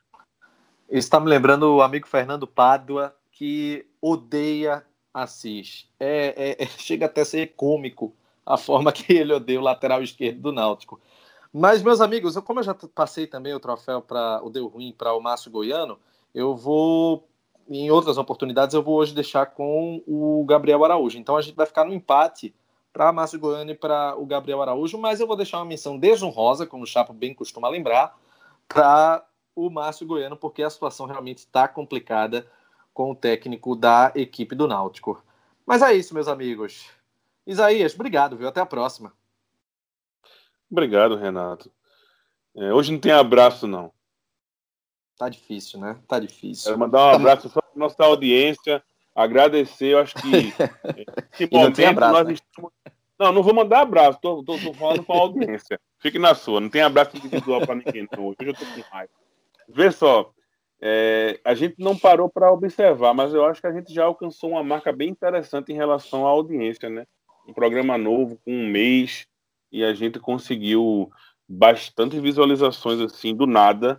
[0.89, 5.89] Isso está me lembrando o amigo Fernando Pádua, que odeia Assis.
[5.99, 8.15] É, é, é, chega até a ser cômico
[8.45, 11.01] a forma que ele odeia o lateral esquerdo do Náutico.
[11.53, 14.93] Mas, meus amigos, eu, como eu já passei também o troféu para o Deu Ruim
[14.93, 15.99] para o Márcio Goiano,
[16.35, 17.27] eu vou,
[17.69, 21.19] em outras oportunidades, eu vou hoje deixar com o Gabriel Araújo.
[21.19, 22.55] Então a gente vai ficar no empate
[22.93, 26.67] para Márcio Goiano e para o Gabriel Araújo, mas eu vou deixar uma menção desonrosa,
[26.67, 28.17] como o Chapo bem costuma lembrar,
[28.69, 29.25] para
[29.57, 32.47] o Márcio Goiano, porque a situação realmente está complicada
[32.93, 35.23] com o técnico da equipe do Náutico.
[35.65, 36.89] Mas é isso, meus amigos.
[37.47, 38.47] Isaías, obrigado, viu?
[38.47, 39.13] Até a próxima.
[40.71, 41.73] Obrigado, Renato.
[42.55, 43.91] É, hoje não tem abraço, não.
[45.17, 45.99] Tá difícil, né?
[46.07, 46.67] Tá difícil.
[46.67, 48.83] Quero mandar um tá abraço só para nossa audiência,
[49.15, 50.53] agradecer, eu acho que
[51.33, 52.33] esse momento não abraço, nós né?
[52.35, 52.73] estamos...
[53.19, 55.81] Não, não vou mandar abraço, tô, tô, tô falando com a audiência.
[55.99, 58.27] Fique na sua, não tem abraço individual para ninguém, não.
[58.27, 59.13] Hoje eu tô com raiva.
[59.69, 60.33] Vê só,
[60.81, 64.51] é, a gente não parou para observar, mas eu acho que a gente já alcançou
[64.51, 67.07] uma marca bem interessante em relação à audiência, né?
[67.49, 69.27] Um programa novo, com um mês,
[69.73, 71.11] e a gente conseguiu
[71.49, 73.99] bastante visualizações assim do nada.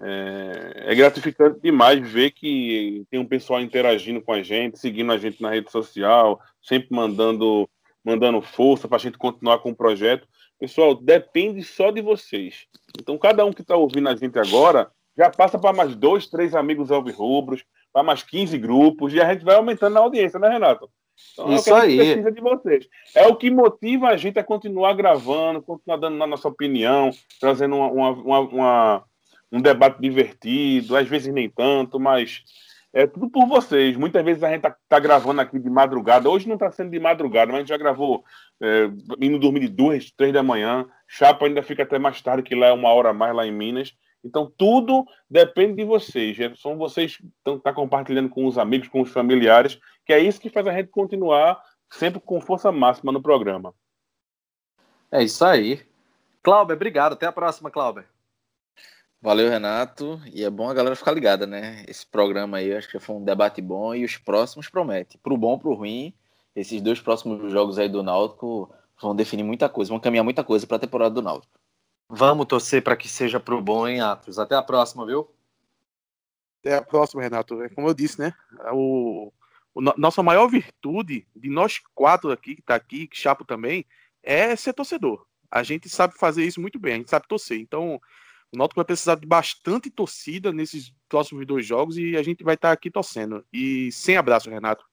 [0.00, 5.18] É, é, gratificante demais ver que tem um pessoal interagindo com a gente, seguindo a
[5.18, 7.68] gente na rede social, sempre mandando,
[8.04, 10.26] mandando força para a gente continuar com o projeto.
[10.62, 12.68] Pessoal, depende só de vocês.
[12.96, 14.88] Então, cada um que está ouvindo a gente agora
[15.18, 19.44] já passa para mais dois, três amigos alvirrubros, para mais 15 grupos, e a gente
[19.44, 20.88] vai aumentando a audiência, né, Renato?
[21.32, 22.06] Então, Isso é o que a gente aí.
[22.06, 22.88] precisa de vocês.
[23.12, 27.10] É o que motiva a gente a continuar gravando, continuar dando a nossa opinião,
[27.40, 29.04] trazendo uma, uma, uma,
[29.50, 32.44] um debate divertido, às vezes nem tanto, mas
[32.92, 33.96] é tudo por vocês.
[33.96, 36.28] Muitas vezes a gente está tá gravando aqui de madrugada.
[36.28, 38.24] Hoje não está sendo de madrugada, mas a gente já gravou
[38.60, 38.90] é,
[39.20, 40.86] indo dormir de duas, três da manhã.
[41.08, 43.52] Chapa ainda fica até mais tarde, que lá é uma hora a mais lá em
[43.52, 43.94] Minas.
[44.24, 46.36] Então tudo depende de vocês.
[46.60, 50.40] São vocês que estão tá compartilhando com os amigos, com os familiares, que é isso
[50.40, 53.74] que faz a gente continuar sempre com força máxima no programa.
[55.10, 55.80] É isso aí.
[56.42, 57.12] Cláudio, obrigado.
[57.12, 58.11] Até a próxima, Cláudio.
[59.22, 60.20] Valeu, Renato.
[60.34, 61.84] E é bom a galera ficar ligada, né?
[61.86, 65.16] Esse programa aí, acho que foi um debate bom e os próximos promete.
[65.16, 66.12] Pro bom, pro ruim,
[66.56, 68.68] esses dois próximos jogos aí do Náutico
[69.00, 71.56] vão definir muita coisa, vão caminhar muita coisa para a temporada do Náutico.
[72.08, 74.40] Vamos torcer para que seja pro bom, hein, Atos?
[74.40, 75.30] Até a próxima, viu?
[76.58, 77.62] Até a próxima, Renato.
[77.62, 78.34] É como eu disse, né?
[78.72, 79.32] O,
[79.72, 83.86] o nossa maior virtude de nós quatro aqui, que tá aqui, que Chapo também,
[84.20, 85.24] é ser torcedor.
[85.48, 87.60] A gente sabe fazer isso muito bem, a gente sabe torcer.
[87.60, 88.00] Então,
[88.52, 92.54] o Náutico vai precisar de bastante torcida nesses próximos dois jogos e a gente vai
[92.54, 93.44] estar tá aqui torcendo.
[93.52, 94.84] E sem abraço, Renato.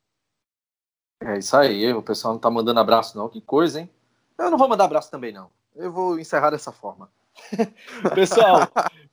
[1.22, 3.90] É isso aí, o pessoal não tá mandando abraço não, que coisa, hein?
[4.38, 5.52] Eu não vou mandar abraço também não.
[5.76, 7.12] Eu vou encerrar dessa forma.
[8.16, 8.62] Pessoal,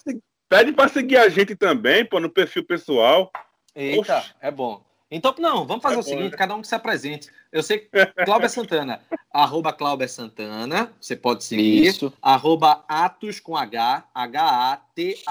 [0.49, 3.31] Pede para seguir a gente também, pô, no perfil pessoal.
[3.75, 4.33] Eita, Oxe.
[4.41, 4.85] é bom.
[5.09, 6.37] Então, não, vamos fazer é o bom, seguinte, né?
[6.37, 7.29] cada um que se apresente.
[7.51, 7.89] Eu sei que
[8.25, 11.85] Cláudia Santana, arroba Cláudia Santana, você pode seguir.
[11.85, 12.13] Isso.
[12.21, 15.27] Arroba Atos com H, H-A-T-H-O-S,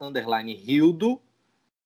[0.00, 1.20] underline Rildo,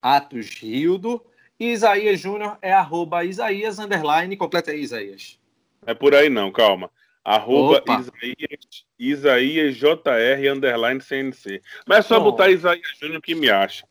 [0.00, 1.24] Atos Rildo.
[1.58, 5.36] E Isaías Júnior é arroba Isaías, underline, completa aí, Isaías.
[5.84, 6.88] É por aí não, calma.
[7.24, 11.60] Arroba Isaías, Isaías JR underline CNC.
[11.86, 12.30] Mas é só Pronto.
[12.30, 13.86] botar Isaías Júnior que me acha.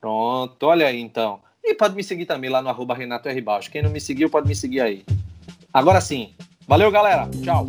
[0.00, 1.40] Pronto, olha aí então.
[1.62, 3.40] E pode me seguir também lá no arroba Renato R.
[3.40, 3.70] Baixo.
[3.70, 5.04] Quem não me seguiu, pode me seguir aí.
[5.72, 6.34] Agora sim.
[6.66, 7.28] Valeu, galera.
[7.44, 7.68] Tchau.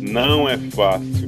[0.00, 1.27] Não é fácil.